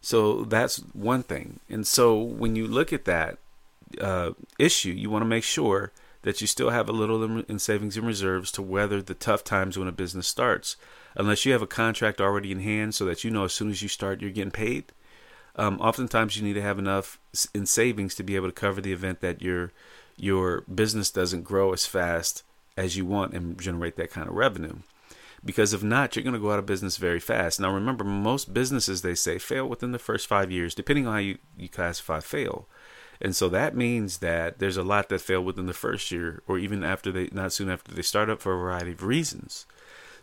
So 0.00 0.44
that's 0.44 0.78
one 0.92 1.22
thing. 1.22 1.60
And 1.68 1.86
so 1.86 2.20
when 2.20 2.56
you 2.56 2.66
look 2.66 2.92
at 2.92 3.06
that 3.06 3.38
uh, 4.00 4.32
issue, 4.58 4.90
you 4.90 5.10
want 5.10 5.22
to 5.22 5.28
make 5.28 5.44
sure 5.44 5.92
that 6.22 6.40
you 6.40 6.46
still 6.46 6.70
have 6.70 6.88
a 6.88 6.92
little 6.92 7.40
in 7.42 7.58
savings 7.58 7.96
and 7.96 8.06
reserves 8.06 8.50
to 8.52 8.62
weather 8.62 9.00
the 9.00 9.14
tough 9.14 9.44
times 9.44 9.78
when 9.78 9.88
a 9.88 9.92
business 9.92 10.26
starts. 10.26 10.76
Unless 11.14 11.44
you 11.44 11.52
have 11.52 11.62
a 11.62 11.68
contract 11.68 12.20
already 12.20 12.50
in 12.50 12.60
hand 12.60 12.94
so 12.94 13.04
that 13.04 13.22
you 13.22 13.30
know 13.30 13.44
as 13.44 13.54
soon 13.54 13.70
as 13.70 13.80
you 13.80 13.88
start 13.88 14.20
you're 14.20 14.30
getting 14.30 14.50
paid, 14.50 14.86
um, 15.54 15.80
oftentimes 15.80 16.36
you 16.36 16.42
need 16.42 16.54
to 16.54 16.62
have 16.62 16.78
enough 16.78 17.18
in 17.54 17.64
savings 17.64 18.14
to 18.16 18.22
be 18.22 18.36
able 18.36 18.48
to 18.48 18.52
cover 18.52 18.80
the 18.80 18.92
event 18.92 19.20
that 19.20 19.40
your 19.40 19.72
your 20.16 20.62
business 20.62 21.10
doesn't 21.10 21.42
grow 21.42 21.72
as 21.72 21.86
fast 21.86 22.42
as 22.76 22.96
you 22.96 23.04
want 23.04 23.32
and 23.32 23.60
generate 23.60 23.96
that 23.96 24.10
kind 24.10 24.28
of 24.28 24.34
revenue. 24.34 24.76
Because 25.46 25.72
if 25.72 25.82
not, 25.82 26.14
you're 26.14 26.24
going 26.24 26.34
to 26.34 26.40
go 26.40 26.50
out 26.50 26.58
of 26.58 26.66
business 26.66 26.98
very 26.98 27.20
fast. 27.20 27.60
Now, 27.60 27.72
remember, 27.72 28.04
most 28.04 28.52
businesses, 28.52 29.00
they 29.00 29.14
say, 29.14 29.38
fail 29.38 29.66
within 29.66 29.92
the 29.92 29.98
first 29.98 30.26
five 30.26 30.50
years, 30.50 30.74
depending 30.74 31.06
on 31.06 31.12
how 31.14 31.20
you, 31.20 31.38
you 31.56 31.68
classify 31.68 32.20
fail. 32.20 32.68
And 33.20 33.34
so 33.34 33.48
that 33.48 33.76
means 33.76 34.18
that 34.18 34.58
there's 34.58 34.76
a 34.76 34.82
lot 34.82 35.08
that 35.08 35.20
fail 35.20 35.40
within 35.42 35.66
the 35.66 35.72
first 35.72 36.10
year 36.10 36.42
or 36.46 36.58
even 36.58 36.84
after 36.84 37.10
they 37.10 37.30
not 37.32 37.52
soon 37.52 37.70
after 37.70 37.94
they 37.94 38.02
start 38.02 38.28
up 38.28 38.40
for 38.40 38.52
a 38.52 38.58
variety 38.58 38.92
of 38.92 39.02
reasons. 39.02 39.66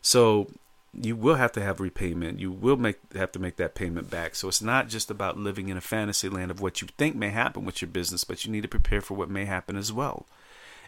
So 0.01 0.51
you 0.93 1.15
will 1.15 1.35
have 1.35 1.51
to 1.53 1.61
have 1.61 1.79
repayment. 1.79 2.39
You 2.39 2.51
will 2.51 2.77
make 2.77 2.99
have 3.15 3.31
to 3.31 3.39
make 3.39 3.55
that 3.55 3.73
payment 3.73 4.11
back. 4.11 4.35
So 4.35 4.47
it's 4.47 4.61
not 4.61 4.89
just 4.89 5.09
about 5.09 5.37
living 5.37 5.69
in 5.69 5.77
a 5.77 5.81
fantasy 5.81 6.29
land 6.29 6.51
of 6.51 6.61
what 6.61 6.81
you 6.81 6.87
think 6.97 7.15
may 7.15 7.29
happen 7.29 7.65
with 7.65 7.81
your 7.81 7.89
business, 7.89 8.23
but 8.23 8.45
you 8.45 8.51
need 8.51 8.61
to 8.61 8.67
prepare 8.67 9.01
for 9.01 9.15
what 9.15 9.29
may 9.29 9.45
happen 9.45 9.75
as 9.75 9.91
well. 9.91 10.27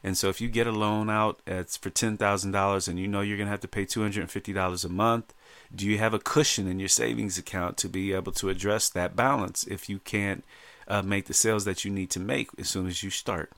And 0.05 0.15
so 0.15 0.29
if 0.29 0.39
you 0.39 0.49
get 0.49 0.67
a 0.67 0.71
loan 0.71 1.09
out 1.09 1.41
for 1.81 1.89
ten 1.89 2.15
thousand 2.15 2.51
dollars 2.51 2.87
and 2.87 2.99
you 2.99 3.07
know 3.07 3.21
you're 3.21 3.39
gonna 3.39 3.49
have 3.49 3.61
to 3.61 3.67
pay 3.67 3.85
two 3.85 4.03
hundred 4.03 4.21
and 4.21 4.29
fifty 4.29 4.53
dollars 4.53 4.85
a 4.85 4.89
month, 4.89 5.33
do 5.75 5.87
you 5.87 5.97
have 5.97 6.13
a 6.13 6.19
cushion 6.19 6.67
in 6.67 6.79
your 6.79 6.89
savings 6.89 7.39
account 7.39 7.75
to 7.77 7.89
be 7.89 8.13
able 8.13 8.31
to 8.33 8.49
address 8.49 8.87
that 8.87 9.15
balance 9.15 9.63
if 9.63 9.89
you 9.89 9.97
can't 9.97 10.43
uh, 10.87 11.01
make 11.01 11.25
the 11.25 11.33
sales 11.33 11.65
that 11.65 11.83
you 11.83 11.89
need 11.89 12.11
to 12.11 12.19
make 12.19 12.49
as 12.59 12.69
soon 12.69 12.85
as 12.85 13.01
you 13.01 13.09
start. 13.09 13.51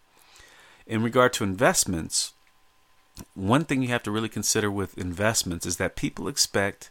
In 0.86 1.04
regard 1.04 1.34
to 1.34 1.44
investments, 1.44 2.32
one 3.34 3.66
thing 3.66 3.82
you 3.82 3.90
have 3.90 4.04
to 4.04 4.12
really 4.12 4.30
consider 4.30 4.72
with 4.72 4.98
investments 4.98 5.66
is 5.66 5.76
that 5.76 5.98
people 5.98 6.30
expect 6.30 6.90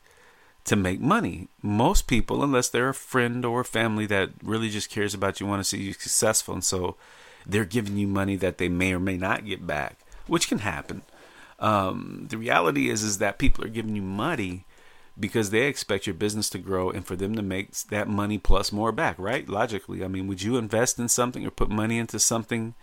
to 0.65 0.77
make 0.77 1.01
money. 1.01 1.49
Most 1.63 2.07
people, 2.07 2.45
unless 2.45 2.69
they're 2.69 2.91
a 2.91 2.95
friend 2.95 3.43
or 3.43 3.61
a 3.61 3.65
family 3.65 4.05
that 4.05 4.33
really 4.43 4.69
just 4.69 4.91
cares 4.91 5.15
about 5.15 5.41
you, 5.41 5.47
want 5.47 5.61
to 5.61 5.65
see 5.65 5.79
you 5.79 5.95
successful, 5.95 6.53
and 6.53 6.65
so 6.65 6.97
they're 7.47 7.65
giving 7.65 7.97
you 7.97 8.07
money 8.07 8.37
that 8.37 8.59
they 8.59 8.69
may 8.69 8.93
or 8.93 9.01
may 9.01 9.17
not 9.17 9.47
get 9.47 9.67
back, 9.67 9.99
which 10.27 10.49
can 10.49 10.59
happen. 10.59 11.03
Um, 11.59 12.27
the 12.29 12.37
reality 12.37 12.91
is, 12.91 13.03
is 13.03 13.19
that 13.19 13.39
people 13.39 13.65
are 13.65 13.69
giving 13.69 13.97
you 13.97 14.03
money 14.03 14.65
because 15.19 15.51
they 15.51 15.63
expect 15.63 16.07
your 16.07 16.15
business 16.15 16.51
to 16.51 16.59
grow 16.59 16.91
and 16.91 17.07
for 17.07 17.17
them 17.17 17.35
to 17.35 17.43
make 17.43 17.73
that 17.89 18.09
money 18.09 18.37
plus 18.37 18.73
more 18.73 18.93
back, 18.93 19.19
right? 19.19 19.49
Logically, 19.49 20.05
I 20.05 20.09
mean, 20.09 20.27
would 20.27 20.43
you 20.43 20.59
invest 20.59 20.99
in 20.99 21.09
something 21.09 21.47
or 21.47 21.51
put 21.51 21.71
money 21.71 21.99
into 21.99 22.19
something 22.19 22.75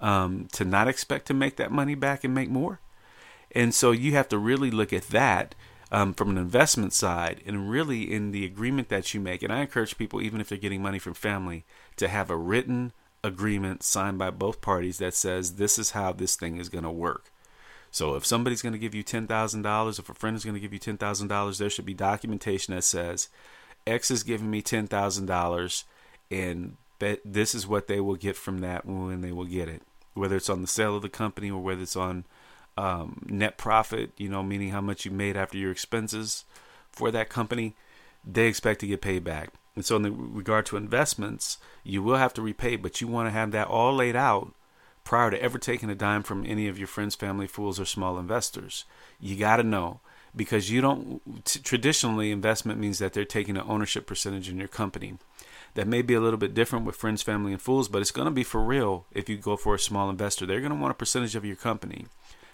um, 0.00 0.48
to 0.52 0.64
not 0.64 0.88
expect 0.88 1.26
to 1.26 1.34
make 1.34 1.56
that 1.56 1.70
money 1.70 1.94
back 1.94 2.24
and 2.24 2.34
make 2.34 2.48
more? 2.48 2.80
And 3.54 3.74
so 3.74 3.90
you 3.90 4.12
have 4.12 4.28
to 4.28 4.38
really 4.38 4.70
look 4.70 4.92
at 4.94 5.08
that 5.08 5.54
um, 5.90 6.14
from 6.14 6.30
an 6.30 6.38
investment 6.38 6.94
side 6.94 7.42
and 7.44 7.70
really 7.70 8.10
in 8.10 8.30
the 8.30 8.46
agreement 8.46 8.88
that 8.88 9.12
you 9.12 9.20
make. 9.20 9.42
And 9.42 9.52
I 9.52 9.60
encourage 9.60 9.98
people, 9.98 10.22
even 10.22 10.40
if 10.40 10.48
they're 10.48 10.56
getting 10.56 10.80
money 10.80 10.98
from 10.98 11.12
family, 11.12 11.66
to 11.96 12.08
have 12.08 12.30
a 12.30 12.36
written 12.36 12.92
agreement 13.24 13.82
signed 13.82 14.18
by 14.18 14.30
both 14.30 14.60
parties 14.60 14.98
that 14.98 15.14
says 15.14 15.54
this 15.54 15.78
is 15.78 15.92
how 15.92 16.12
this 16.12 16.36
thing 16.36 16.56
is 16.56 16.68
going 16.68 16.84
to 16.84 16.90
work. 16.90 17.30
So 17.90 18.14
if 18.14 18.24
somebody's 18.24 18.62
going 18.62 18.72
to 18.72 18.78
give 18.78 18.94
you 18.94 19.04
$10,000, 19.04 19.98
if 19.98 20.08
a 20.08 20.14
friend 20.14 20.36
is 20.36 20.44
going 20.44 20.54
to 20.54 20.60
give 20.60 20.72
you 20.72 20.80
$10,000, 20.80 21.58
there 21.58 21.70
should 21.70 21.84
be 21.84 21.94
documentation 21.94 22.74
that 22.74 22.82
says 22.82 23.28
X 23.86 24.10
is 24.10 24.22
giving 24.22 24.50
me 24.50 24.62
$10,000 24.62 25.84
and 26.30 26.76
this 27.24 27.54
is 27.54 27.66
what 27.66 27.88
they 27.88 28.00
will 28.00 28.14
get 28.14 28.36
from 28.36 28.60
that 28.60 28.86
when 28.86 29.20
they 29.20 29.32
will 29.32 29.44
get 29.44 29.68
it. 29.68 29.82
Whether 30.14 30.36
it's 30.36 30.50
on 30.50 30.62
the 30.62 30.68
sale 30.68 30.96
of 30.96 31.02
the 31.02 31.08
company 31.08 31.50
or 31.50 31.60
whether 31.60 31.82
it's 31.82 31.96
on 31.96 32.24
um, 32.76 33.22
net 33.26 33.58
profit, 33.58 34.12
you 34.16 34.28
know, 34.28 34.42
meaning 34.42 34.70
how 34.70 34.80
much 34.80 35.04
you 35.04 35.10
made 35.10 35.36
after 35.36 35.58
your 35.58 35.72
expenses 35.72 36.44
for 36.90 37.10
that 37.10 37.28
company, 37.28 37.74
they 38.24 38.46
expect 38.46 38.80
to 38.80 38.86
get 38.86 39.00
paid 39.00 39.24
back. 39.24 39.50
And 39.74 39.84
so, 39.84 39.96
in 39.96 40.02
the 40.02 40.10
regard 40.10 40.66
to 40.66 40.76
investments, 40.76 41.58
you 41.82 42.02
will 42.02 42.16
have 42.16 42.34
to 42.34 42.42
repay, 42.42 42.76
but 42.76 43.00
you 43.00 43.08
want 43.08 43.26
to 43.26 43.32
have 43.32 43.52
that 43.52 43.68
all 43.68 43.94
laid 43.94 44.16
out 44.16 44.54
prior 45.04 45.30
to 45.30 45.42
ever 45.42 45.58
taking 45.58 45.90
a 45.90 45.94
dime 45.94 46.22
from 46.22 46.44
any 46.46 46.68
of 46.68 46.78
your 46.78 46.86
friends, 46.86 47.14
family, 47.14 47.46
fools, 47.46 47.80
or 47.80 47.84
small 47.84 48.18
investors. 48.18 48.84
You 49.18 49.36
got 49.36 49.56
to 49.56 49.62
know 49.62 50.00
because 50.34 50.70
you 50.70 50.80
don't 50.80 51.44
t- 51.44 51.60
traditionally 51.60 52.30
investment 52.30 52.80
means 52.80 52.98
that 52.98 53.12
they're 53.12 53.24
taking 53.24 53.56
an 53.56 53.64
ownership 53.66 54.06
percentage 54.06 54.48
in 54.48 54.58
your 54.58 54.68
company. 54.68 55.14
That 55.74 55.88
may 55.88 56.02
be 56.02 56.14
a 56.14 56.20
little 56.20 56.38
bit 56.38 56.54
different 56.54 56.84
with 56.84 56.96
friends, 56.96 57.22
family, 57.22 57.52
and 57.52 57.60
fools, 57.60 57.88
but 57.88 58.02
it's 58.02 58.10
going 58.10 58.26
to 58.26 58.30
be 58.30 58.44
for 58.44 58.62
real 58.62 59.06
if 59.10 59.28
you 59.28 59.36
go 59.36 59.56
for 59.56 59.74
a 59.74 59.78
small 59.78 60.10
investor. 60.10 60.44
They're 60.44 60.60
going 60.60 60.72
to 60.72 60.78
want 60.78 60.90
a 60.90 60.94
percentage 60.94 61.34
of 61.34 61.46
your 61.46 61.56
company, 61.56 62.06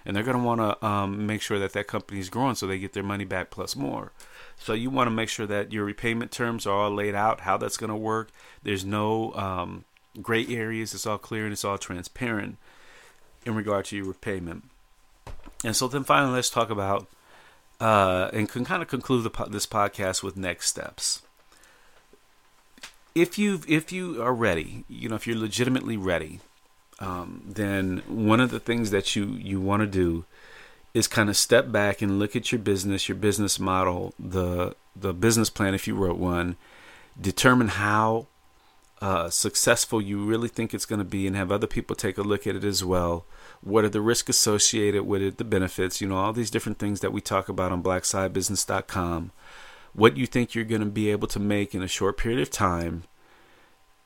and 0.09 0.17
they're 0.17 0.25
going 0.25 0.39
to 0.39 0.43
want 0.43 0.61
to 0.61 0.87
um, 0.87 1.27
make 1.27 1.43
sure 1.43 1.59
that 1.59 1.75
that 1.75 1.87
company 1.87 2.19
is 2.19 2.31
growing 2.31 2.55
so 2.55 2.67
they 2.67 2.79
get 2.79 2.95
their 2.95 3.03
money 3.03 3.27
back 3.27 3.51
plus 3.51 3.77
more. 3.77 4.11
So 4.57 4.73
you 4.73 4.89
want 4.89 5.07
to 5.07 5.11
make 5.11 5.29
sure 5.29 5.47
that 5.47 5.71
your 5.71 5.85
repayment 5.85 6.33
terms 6.33 6.67
are 6.67 6.73
all 6.73 6.91
laid 6.91 7.15
out, 7.15 7.41
how 7.41 7.59
that's 7.59 7.77
going 7.77 7.91
to 7.91 7.97
work. 7.97 8.31
There's 8.63 8.87
no 8.87 9.35
um, 9.35 9.85
gray 10.23 10.47
areas. 10.47 10.95
It's 10.95 11.07
all 11.07 11.19
clear 11.19 11.45
and 11.45 11.53
it's 11.53 11.63
all 11.63 11.77
transparent 11.77 12.57
in 13.45 13.55
regard 13.55 13.85
to 13.87 13.97
your 13.97 14.07
repayment. 14.07 14.65
And 15.63 15.77
so 15.77 15.89
then 15.89 16.05
finally, 16.05 16.33
let's 16.33 16.49
talk 16.49 16.71
about 16.71 17.07
uh, 17.79 18.31
and 18.33 18.49
can 18.49 18.65
kind 18.65 18.81
of 18.81 18.89
conclude 18.89 19.25
the, 19.25 19.45
this 19.51 19.67
podcast 19.67 20.23
with 20.23 20.39
next 20.39 20.69
steps. 20.71 21.21
If 23.15 23.39
you 23.39 23.61
if 23.69 23.93
you 23.93 24.23
are 24.23 24.33
ready, 24.33 24.85
you 24.89 25.11
know, 25.11 25.17
if 25.17 25.27
you're 25.27 25.37
legitimately 25.37 25.99
ready, 25.99 26.41
um, 27.01 27.43
then 27.47 28.03
one 28.09 28.41
of 28.41 28.51
the 28.51 28.61
things 28.61 28.91
that 28.91 29.15
you 29.15 29.27
you 29.27 29.61
want 29.61 29.81
to 29.81 29.87
do 29.87 30.25
is 30.95 31.07
kind 31.07 31.29
of 31.29 31.37
step 31.37 31.71
back 31.71 32.03
and 32.03 32.19
look 32.19 32.35
at 32.35 32.51
your 32.51 32.59
business, 32.59 33.09
your 33.09 33.17
business 33.17 33.59
model, 33.61 34.15
the 34.19 34.75
the 34.97 35.13
business 35.13 35.51
plan 35.51 35.75
if 35.75 35.87
you 35.87 35.95
wrote 35.95 36.19
one, 36.19 36.57
determine 37.21 37.69
how 37.69 38.27
uh, 39.01 39.31
successful 39.31 40.03
you 40.03 40.25
really 40.25 40.49
think 40.49 40.75
it's 40.75 40.87
going 40.87 40.99
to 40.99 41.05
be 41.05 41.27
and 41.27 41.37
have 41.37 41.53
other 41.53 41.69
people 41.69 41.95
take 41.95 42.19
a 42.19 42.23
look 42.23 42.47
at 42.47 42.57
it 42.57 42.65
as 42.65 42.85
well. 42.85 43.25
What 43.61 43.85
are 43.85 43.89
the 43.89 44.01
risks 44.01 44.31
associated 44.31 45.05
with 45.05 45.23
it, 45.23 45.39
the 45.39 45.45
benefits, 45.45 46.01
you 46.01 46.09
know, 46.09 46.17
all 46.17 46.33
these 46.33 46.51
different 46.51 46.79
things 46.79 47.01
that 47.01 47.13
we 47.13 47.21
talk 47.21 47.49
about 47.49 47.71
on 47.71 47.83
BlackSideBusiness.com. 47.83 49.31
What 49.93 50.17
you 50.17 50.27
think 50.27 50.55
you're 50.55 50.65
going 50.65 50.81
to 50.81 50.87
be 50.87 51.11
able 51.11 51.29
to 51.29 51.39
make 51.39 51.75
in 51.75 51.83
a 51.83 51.89
short 51.89 52.17
period 52.17 52.41
of 52.41 52.51
time. 52.51 53.05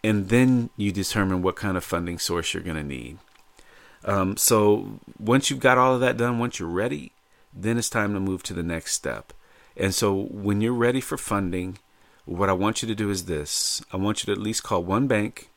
And 0.04 0.28
then 0.28 0.70
you 0.76 0.90
determine 0.92 1.42
what 1.42 1.56
kind 1.56 1.76
of 1.76 1.84
funding 1.84 2.18
source 2.18 2.52
you're 2.52 2.62
going 2.62 2.76
to 2.76 2.82
need. 2.82 3.18
Um, 4.04 4.36
so 4.36 4.98
once 5.18 5.48
you've 5.48 5.60
got 5.60 5.78
all 5.78 5.94
of 5.94 6.00
that 6.00 6.16
done, 6.16 6.38
once 6.38 6.58
you're 6.58 6.68
ready, 6.68 7.12
then 7.54 7.78
it's 7.78 7.90
time 7.90 8.14
to 8.14 8.20
move 8.20 8.42
to 8.44 8.54
the 8.54 8.62
next 8.62 8.94
step. 8.94 9.32
And 9.76 9.94
so 9.94 10.14
when 10.14 10.60
you're 10.60 10.72
ready 10.72 11.00
for 11.00 11.16
funding, 11.16 11.78
what 12.24 12.48
I 12.48 12.52
want 12.52 12.82
you 12.82 12.88
to 12.88 12.94
do 12.94 13.10
is 13.10 13.26
this 13.26 13.82
I 13.92 13.96
want 13.96 14.22
you 14.22 14.26
to 14.26 14.38
at 14.38 14.44
least 14.44 14.62
call 14.62 14.82
one 14.82 15.06
bank, 15.06 15.50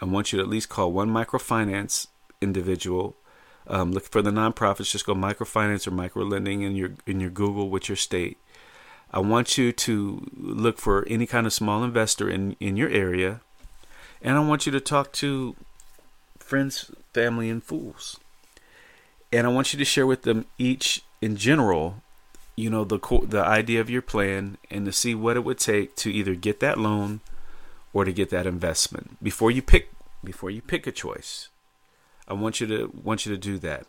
I 0.00 0.04
want 0.04 0.32
you 0.32 0.38
to 0.38 0.42
at 0.42 0.50
least 0.50 0.68
call 0.68 0.92
one 0.92 1.08
microfinance 1.08 2.08
individual. 2.40 3.16
Um, 3.66 3.92
look 3.92 4.04
for 4.04 4.22
the 4.22 4.30
nonprofits. 4.30 4.90
Just 4.90 5.06
go 5.06 5.14
microfinance 5.14 5.86
or 5.86 5.90
micro 5.90 6.24
lending 6.24 6.62
in 6.62 6.76
your 6.76 6.90
in 7.06 7.18
your 7.20 7.30
Google 7.30 7.70
with 7.70 7.88
your 7.88 7.96
state. 7.96 8.38
I 9.10 9.20
want 9.20 9.56
you 9.56 9.72
to 9.72 10.26
look 10.36 10.78
for 10.78 11.06
any 11.08 11.26
kind 11.26 11.46
of 11.46 11.52
small 11.52 11.82
investor 11.82 12.28
in 12.28 12.56
in 12.60 12.76
your 12.76 12.90
area, 12.90 13.40
and 14.22 14.36
I 14.36 14.40
want 14.40 14.66
you 14.66 14.72
to 14.72 14.80
talk 14.80 15.12
to 15.14 15.56
friends, 16.38 16.90
family, 17.12 17.50
and 17.50 17.62
fools. 17.62 18.18
And 19.32 19.46
I 19.46 19.50
want 19.50 19.72
you 19.72 19.78
to 19.78 19.84
share 19.84 20.06
with 20.06 20.22
them 20.22 20.46
each 20.58 21.02
in 21.20 21.36
general 21.36 22.02
you 22.56 22.70
know 22.70 22.84
the 22.84 22.98
the 23.28 23.44
idea 23.44 23.80
of 23.80 23.90
your 23.90 24.02
plan 24.02 24.56
and 24.70 24.86
to 24.86 24.92
see 24.92 25.14
what 25.14 25.36
it 25.36 25.44
would 25.44 25.58
take 25.58 25.94
to 25.94 26.10
either 26.10 26.34
get 26.34 26.60
that 26.60 26.78
loan 26.78 27.20
or 27.92 28.04
to 28.04 28.12
get 28.12 28.30
that 28.30 28.46
investment. 28.46 29.22
Before 29.22 29.50
you 29.50 29.62
pick 29.62 29.90
before 30.24 30.50
you 30.50 30.60
pick 30.60 30.88
a 30.88 30.92
choice 30.92 31.50
i 32.26 32.32
want 32.32 32.60
you 32.60 32.66
to 32.66 32.90
want 33.04 33.26
you 33.26 33.32
to 33.32 33.38
do 33.38 33.58
that. 33.58 33.86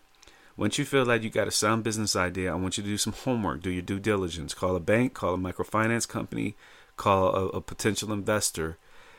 Once 0.56 0.78
you 0.78 0.86
feel 0.86 1.06
like 1.06 1.24
you 1.24 1.30
got 1.30 1.48
a 1.48 1.52
sound 1.52 1.84
business 1.84 2.16
idea 2.16 2.52
i 2.52 2.56
want 2.56 2.78
you 2.78 2.84
to 2.84 2.90
do 2.90 2.98
some 2.98 3.14
homework. 3.14 3.62
Do 3.62 3.72
your 3.72 3.82
due 3.82 4.00
diligence. 4.00 4.54
Call 4.54 4.76
a 4.76 4.82
bank 4.82 5.14
call 5.14 5.36
a 5.36 5.38
microfinance 5.38 6.08
company 6.08 6.56
call 6.98 7.34
a, 7.34 7.48
a 7.50 7.62
potential 7.62 8.12
investor 8.12 8.78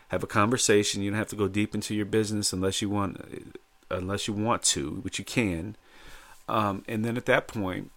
have 0.09 0.23
a 0.23 0.27
conversation 0.27 1.03
you 1.03 1.11
don't 1.11 1.19
have 1.19 1.29
to 1.29 1.37
go 1.37 1.49
deep 1.49 1.75
into 1.75 1.95
your 1.95 2.07
business 2.07 2.53
unless 2.53 2.83
you 2.83 2.89
want 2.89 3.21
unless 3.91 4.29
you 4.29 4.35
want 4.35 4.63
to 4.63 4.97
which 5.03 5.19
you 5.19 5.25
can 5.25 5.77
um, 6.49 6.85
and 6.89 7.05
then 7.05 7.17
at 7.17 7.27
that 7.27 7.47
point 7.47 7.91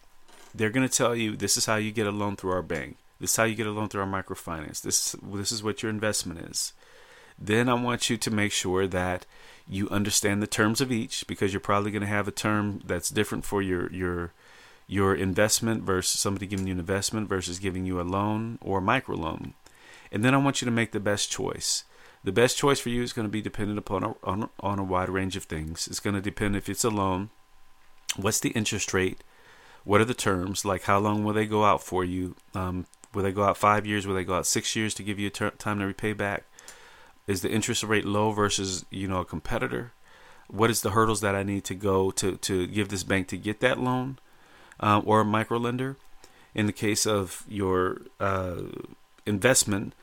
they're 0.53 0.69
going 0.69 0.87
to 0.87 0.93
tell 0.93 1.15
you 1.15 1.35
this 1.35 1.57
is 1.57 1.65
how 1.65 1.75
you 1.75 1.91
get 1.91 2.07
a 2.07 2.11
loan 2.11 2.35
through 2.35 2.51
our 2.51 2.61
bank. 2.61 2.97
This 3.19 3.31
is 3.31 3.37
how 3.37 3.43
you 3.43 3.55
get 3.55 3.67
a 3.67 3.71
loan 3.71 3.87
through 3.87 4.01
our 4.01 4.07
microfinance. 4.23 4.81
This 4.81 5.15
this 5.23 5.51
is 5.51 5.63
what 5.63 5.81
your 5.81 5.89
investment 5.89 6.39
is. 6.39 6.73
Then 7.39 7.69
I 7.69 7.73
want 7.73 8.09
you 8.09 8.17
to 8.17 8.31
make 8.31 8.51
sure 8.51 8.87
that 8.87 9.25
you 9.67 9.89
understand 9.89 10.41
the 10.41 10.47
terms 10.47 10.81
of 10.81 10.91
each 10.91 11.25
because 11.27 11.53
you're 11.53 11.59
probably 11.59 11.91
going 11.91 12.01
to 12.01 12.07
have 12.07 12.27
a 12.27 12.31
term 12.31 12.81
that's 12.85 13.09
different 13.09 13.45
for 13.45 13.61
your 13.61 13.91
your 13.91 14.33
your 14.87 15.15
investment 15.15 15.83
versus 15.83 16.19
somebody 16.19 16.47
giving 16.47 16.67
you 16.67 16.73
an 16.73 16.79
investment 16.79 17.29
versus 17.29 17.59
giving 17.59 17.85
you 17.85 18.01
a 18.01 18.03
loan 18.03 18.57
or 18.61 18.79
a 18.79 18.81
microloan. 18.81 19.53
And 20.11 20.25
then 20.25 20.33
I 20.33 20.37
want 20.37 20.61
you 20.61 20.65
to 20.65 20.71
make 20.71 20.91
the 20.91 20.99
best 20.99 21.31
choice. 21.31 21.85
The 22.23 22.31
best 22.31 22.57
choice 22.57 22.79
for 22.79 22.89
you 22.89 23.01
is 23.01 23.13
going 23.13 23.27
to 23.27 23.31
be 23.31 23.41
dependent 23.41 23.79
upon 23.79 24.03
a, 24.03 24.15
on, 24.23 24.49
on 24.59 24.79
a 24.79 24.83
wide 24.83 25.09
range 25.09 25.35
of 25.35 25.45
things. 25.45 25.87
It's 25.87 25.99
going 25.99 26.15
to 26.15 26.21
depend 26.21 26.55
if 26.55 26.69
it's 26.69 26.83
a 26.83 26.89
loan, 26.89 27.31
what's 28.15 28.39
the 28.39 28.49
interest 28.49 28.93
rate, 28.93 29.23
what 29.83 30.01
are 30.01 30.05
the 30.05 30.13
terms? 30.13 30.63
Like 30.63 30.83
how 30.83 30.99
long 30.99 31.23
will 31.23 31.33
they 31.33 31.45
go 31.45 31.65
out 31.65 31.81
for 31.81 32.03
you? 32.03 32.35
Um, 32.53 32.85
will 33.13 33.23
they 33.23 33.31
go 33.31 33.43
out 33.43 33.57
five 33.57 33.85
years? 33.85 34.05
Will 34.05 34.15
they 34.15 34.23
go 34.23 34.35
out 34.35 34.45
six 34.45 34.75
years 34.75 34.93
to 34.95 35.03
give 35.03 35.19
you 35.19 35.29
ter- 35.29 35.51
time 35.51 35.79
to 35.79 35.85
repay 35.85 36.13
back? 36.13 36.43
Is 37.27 37.41
the 37.41 37.51
interest 37.51 37.83
rate 37.83 38.05
low 38.05 38.31
versus 38.31 38.85
you 38.89 39.07
know 39.07 39.21
a 39.21 39.25
competitor? 39.25 39.93
What 40.47 40.69
is 40.69 40.81
the 40.81 40.91
hurdles 40.91 41.21
that 41.21 41.35
I 41.35 41.43
need 41.43 41.63
to 41.65 41.75
go 41.75 42.11
to 42.11 42.35
to 42.35 42.67
give 42.67 42.89
this 42.89 43.03
bank 43.03 43.27
to 43.29 43.37
get 43.37 43.59
that 43.61 43.79
loan 43.79 44.19
uh, 44.79 45.01
or 45.05 45.21
a 45.21 45.25
micro 45.25 45.57
lender? 45.57 45.97
In 46.53 46.65
the 46.65 46.73
case 46.73 47.07
of 47.07 47.45
your 47.47 48.01
uh, 48.19 48.63
investment, 49.25 49.93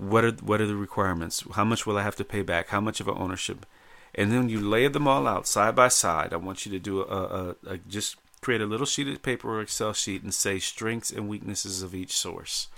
what 0.00 0.24
are 0.24 0.32
what 0.32 0.62
are 0.62 0.66
the 0.66 0.76
requirements? 0.76 1.44
How 1.52 1.64
much 1.64 1.84
will 1.84 1.98
I 1.98 2.02
have 2.02 2.16
to 2.16 2.24
pay 2.24 2.40
back? 2.40 2.68
How 2.68 2.80
much 2.80 3.00
of 3.00 3.08
an 3.08 3.18
ownership? 3.18 3.66
And 4.14 4.32
then 4.32 4.48
you 4.48 4.58
lay 4.58 4.88
them 4.88 5.06
all 5.06 5.28
out 5.28 5.46
side 5.46 5.76
by 5.76 5.88
side. 5.88 6.32
I 6.32 6.36
want 6.36 6.64
you 6.64 6.72
to 6.72 6.78
do 6.78 7.02
a, 7.02 7.04
a, 7.04 7.56
a 7.66 7.78
just 7.78 8.16
create 8.40 8.62
a 8.62 8.66
little 8.66 8.86
sheet 8.86 9.08
of 9.08 9.22
paper 9.22 9.50
or 9.50 9.60
Excel 9.60 9.92
sheet 9.92 10.22
and 10.22 10.32
say 10.32 10.58
strengths 10.58 11.12
and 11.12 11.28
weaknesses 11.28 11.82
of 11.82 11.94
each 11.94 12.16
source. 12.16 12.68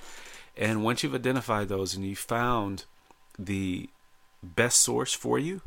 And 0.57 0.83
once 0.83 1.03
you've 1.03 1.15
identified 1.15 1.69
those 1.69 1.95
and 1.95 2.05
you 2.05 2.17
found 2.17 2.85
the 3.39 3.89
best 4.43 4.81
source 4.81 5.15
for 5.15 5.39
you, 5.39 5.63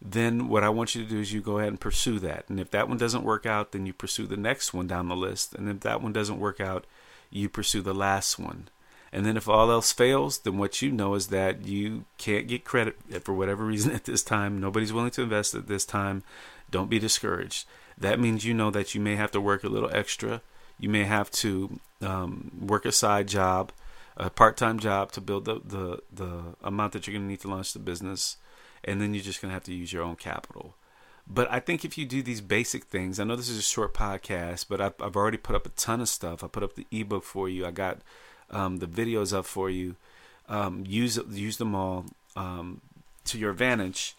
then 0.00 0.48
what 0.48 0.64
I 0.64 0.70
want 0.70 0.94
you 0.94 1.04
to 1.04 1.08
do 1.08 1.20
is 1.20 1.32
you 1.32 1.42
go 1.42 1.58
ahead 1.58 1.68
and 1.68 1.80
pursue 1.80 2.18
that. 2.20 2.46
And 2.48 2.58
if 2.58 2.70
that 2.70 2.88
one 2.88 2.96
doesn't 2.96 3.22
work 3.22 3.44
out, 3.44 3.72
then 3.72 3.84
you 3.84 3.92
pursue 3.92 4.26
the 4.26 4.36
next 4.38 4.72
one 4.72 4.86
down 4.86 5.08
the 5.08 5.14
list. 5.16 5.54
And 5.54 5.68
if 5.68 5.80
that 5.80 6.00
one 6.00 6.14
doesn't 6.14 6.40
work 6.40 6.58
out, 6.58 6.86
you 7.30 7.50
pursue 7.50 7.82
the 7.82 7.94
last 7.94 8.38
one. 8.38 8.68
And 9.16 9.24
then 9.24 9.36
if 9.36 9.48
all 9.48 9.70
else 9.70 9.92
fails, 9.92 10.38
then 10.40 10.58
what 10.58 10.82
you 10.82 10.92
know 10.92 11.14
is 11.14 11.28
that 11.28 11.64
you 11.64 12.04
can't 12.18 12.46
get 12.46 12.64
credit 12.64 12.96
for 13.24 13.32
whatever 13.32 13.64
reason 13.64 13.92
at 13.94 14.04
this 14.04 14.22
time. 14.22 14.60
Nobody's 14.60 14.92
willing 14.92 15.10
to 15.12 15.22
invest 15.22 15.54
at 15.54 15.68
this 15.68 15.86
time. 15.86 16.22
Don't 16.70 16.90
be 16.90 16.98
discouraged 16.98 17.66
that 17.98 18.20
means 18.20 18.44
you 18.44 18.54
know 18.54 18.70
that 18.70 18.94
you 18.94 19.00
may 19.00 19.16
have 19.16 19.30
to 19.32 19.40
work 19.40 19.64
a 19.64 19.68
little 19.68 19.90
extra. 19.92 20.42
You 20.78 20.88
may 20.88 21.04
have 21.04 21.30
to 21.32 21.80
um, 22.02 22.50
work 22.60 22.84
a 22.84 22.92
side 22.92 23.28
job, 23.28 23.72
a 24.16 24.28
part-time 24.28 24.78
job 24.78 25.12
to 25.12 25.20
build 25.20 25.46
the, 25.46 25.60
the, 25.64 26.02
the 26.12 26.42
amount 26.62 26.92
that 26.92 27.06
you're 27.06 27.14
going 27.14 27.24
to 27.24 27.30
need 27.30 27.40
to 27.40 27.48
launch 27.48 27.72
the 27.72 27.78
business, 27.78 28.36
and 28.84 29.00
then 29.00 29.14
you're 29.14 29.22
just 29.22 29.40
going 29.40 29.50
to 29.50 29.54
have 29.54 29.64
to 29.64 29.74
use 29.74 29.92
your 29.92 30.02
own 30.02 30.16
capital. 30.16 30.74
But 31.26 31.50
I 31.50 31.58
think 31.58 31.84
if 31.84 31.98
you 31.98 32.04
do 32.04 32.22
these 32.22 32.40
basic 32.40 32.84
things, 32.84 33.18
I 33.18 33.24
know 33.24 33.34
this 33.34 33.48
is 33.48 33.58
a 33.58 33.62
short 33.62 33.94
podcast, 33.94 34.66
but 34.68 34.80
I've, 34.80 34.94
I've 35.00 35.16
already 35.16 35.38
put 35.38 35.56
up 35.56 35.66
a 35.66 35.70
ton 35.70 36.00
of 36.00 36.08
stuff. 36.08 36.44
I 36.44 36.46
put 36.46 36.62
up 36.62 36.74
the 36.74 36.86
ebook 36.92 37.24
for 37.24 37.48
you. 37.48 37.66
I 37.66 37.72
got 37.72 37.98
um, 38.50 38.78
the 38.78 38.86
videos 38.86 39.36
up 39.36 39.46
for 39.46 39.70
you. 39.70 39.96
Um, 40.48 40.84
use 40.86 41.18
use 41.30 41.56
them 41.56 41.74
all 41.74 42.06
um, 42.36 42.80
to 43.24 43.38
your 43.38 43.50
advantage 43.50 44.14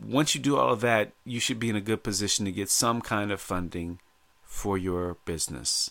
once 0.00 0.34
you 0.34 0.40
do 0.40 0.56
all 0.56 0.72
of 0.72 0.80
that, 0.80 1.12
you 1.24 1.40
should 1.40 1.58
be 1.58 1.68
in 1.68 1.76
a 1.76 1.80
good 1.80 2.02
position 2.02 2.44
to 2.44 2.52
get 2.52 2.70
some 2.70 3.00
kind 3.00 3.32
of 3.32 3.40
funding 3.40 3.98
for 4.44 4.78
your 4.78 5.16
business. 5.24 5.90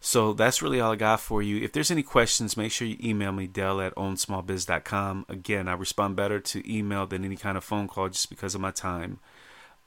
So 0.00 0.32
that's 0.32 0.62
really 0.62 0.80
all 0.80 0.92
I 0.92 0.96
got 0.96 1.20
for 1.20 1.42
you. 1.42 1.62
If 1.62 1.72
there's 1.72 1.90
any 1.90 2.04
questions, 2.04 2.56
make 2.56 2.70
sure 2.70 2.86
you 2.86 2.96
email 3.02 3.32
me, 3.32 3.46
Dell 3.46 3.80
at 3.80 3.94
ownsmallbiz.com. 3.96 5.26
Again, 5.28 5.66
I 5.66 5.72
respond 5.72 6.14
better 6.14 6.38
to 6.38 6.72
email 6.72 7.06
than 7.06 7.24
any 7.24 7.36
kind 7.36 7.56
of 7.56 7.64
phone 7.64 7.88
call 7.88 8.08
just 8.08 8.30
because 8.30 8.54
of 8.54 8.60
my 8.60 8.70
time. 8.70 9.18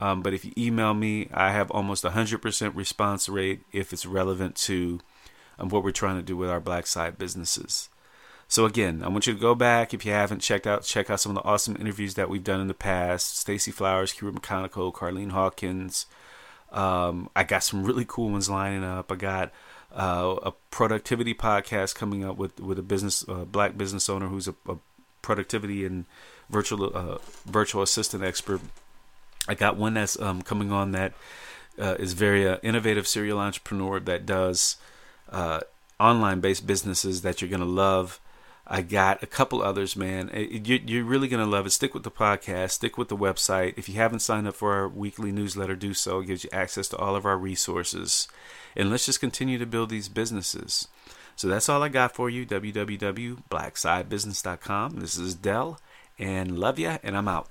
Um, 0.02 0.22
but 0.22 0.34
if 0.34 0.44
you 0.44 0.52
email 0.58 0.94
me, 0.94 1.30
I 1.32 1.52
have 1.52 1.72
almost 1.72 2.04
100% 2.04 2.76
response 2.76 3.30
rate 3.30 3.62
if 3.72 3.94
it's 3.94 4.06
relevant 4.06 4.56
to 4.58 5.00
um, 5.62 5.70
what 5.70 5.84
we're 5.84 5.92
trying 5.92 6.18
to 6.18 6.22
do 6.22 6.36
with 6.36 6.50
our 6.50 6.60
black 6.60 6.88
side 6.88 7.18
businesses. 7.18 7.90
So 8.48 8.66
again, 8.66 9.02
I 9.04 9.08
want 9.08 9.28
you 9.28 9.34
to 9.34 9.40
go 9.40 9.56
back 9.56 9.94
if 9.94 10.06
you 10.06 10.12
haven't 10.12 10.40
checked 10.40 10.68
out 10.68 10.84
check 10.84 11.10
out 11.10 11.22
some 11.22 11.36
of 11.36 11.42
the 11.42 11.50
awesome 11.50 11.78
interviews 11.80 12.16
that 12.16 12.30
we've 12.30 12.44
done 12.44 12.60
in 12.60 12.68
the 12.68 12.74
past. 12.74 13.38
Stacy 13.38 13.72
Flowers, 13.72 14.14
Kira 14.14 14.34
McConical, 14.34 14.92
Carlene 14.94 15.32
Hawkins. 15.32 16.06
Um, 16.72 17.30
I 17.36 17.44
got 17.44 17.64
some 17.64 17.84
really 17.84 18.06
cool 18.06 18.30
ones 18.30 18.50
lining 18.50 18.84
up. 18.84 19.12
I 19.12 19.16
got 19.16 19.52
uh, 19.94 20.36
a 20.44 20.52
productivity 20.70 21.34
podcast 21.34 21.96
coming 21.96 22.26
up 22.26 22.36
with 22.38 22.60
with 22.60 22.78
a 22.78 22.84
business 22.84 23.24
black 23.24 23.78
business 23.78 24.10
owner 24.10 24.28
who's 24.28 24.50
a, 24.50 24.56
a 24.68 24.76
productivity 25.22 25.86
and 25.86 26.06
virtual 26.50 26.92
uh, 26.96 27.20
virtual 27.46 27.82
assistant 27.82 28.24
expert. 28.24 28.60
I 29.48 29.56
got 29.56 29.78
one 29.78 29.94
that's 29.94 30.20
um, 30.20 30.42
coming 30.42 30.72
on 30.72 30.92
that 30.92 31.14
uh, 31.80 31.96
is 32.00 32.14
very 32.14 32.48
uh, 32.48 32.58
innovative 32.64 33.08
serial 33.08 33.40
entrepreneur 33.40 34.00
that 34.02 34.26
does 34.26 34.76
uh, 35.32 35.62
online 36.00 36.40
based 36.40 36.68
businesses 36.68 37.22
that 37.22 37.42
you're 37.42 37.50
going 37.50 37.62
to 37.62 37.66
love. 37.66 38.20
I 38.68 38.82
got 38.82 39.24
a 39.24 39.28
couple 39.28 39.62
others, 39.62 39.98
man. 39.98 40.30
You're 40.34 41.04
really 41.04 41.28
going 41.28 41.44
to 41.44 41.50
love 41.50 41.66
it. 41.66 41.72
Stick 41.72 41.94
with 41.94 42.04
the 42.04 42.12
podcast, 42.12 42.72
stick 42.72 42.98
with 42.98 43.10
the 43.10 43.18
website. 43.18 43.78
If 43.78 43.90
you 43.90 43.96
haven't 43.96 44.20
signed 44.20 44.48
up 44.48 44.56
for 44.56 44.74
our 44.74 44.88
weekly 44.88 45.32
newsletter, 45.32 45.76
do 45.76 45.94
so. 45.94 46.20
It 46.20 46.28
gives 46.28 46.46
you 46.46 46.50
access 46.54 46.88
to 46.90 46.98
all 46.98 47.16
of 47.16 47.26
our 47.26 47.38
resources. 47.38 48.28
And 48.76 48.90
let's 48.90 49.06
just 49.06 49.20
continue 49.20 49.58
to 49.58 49.66
build 49.66 49.90
these 49.90 50.08
businesses. 50.08 50.88
So 51.36 51.48
that's 51.48 51.70
all 51.70 51.84
I 51.84 51.90
got 51.90 52.16
for 52.16 52.30
you. 52.30 52.46
www.blacksidebusiness.com. 52.46 55.00
This 55.00 55.18
is 55.18 55.36
Dell, 55.36 55.80
and 56.18 56.58
love 56.58 56.80
ya, 56.80 56.98
and 57.04 57.18
I'm 57.18 57.28
out. 57.28 57.50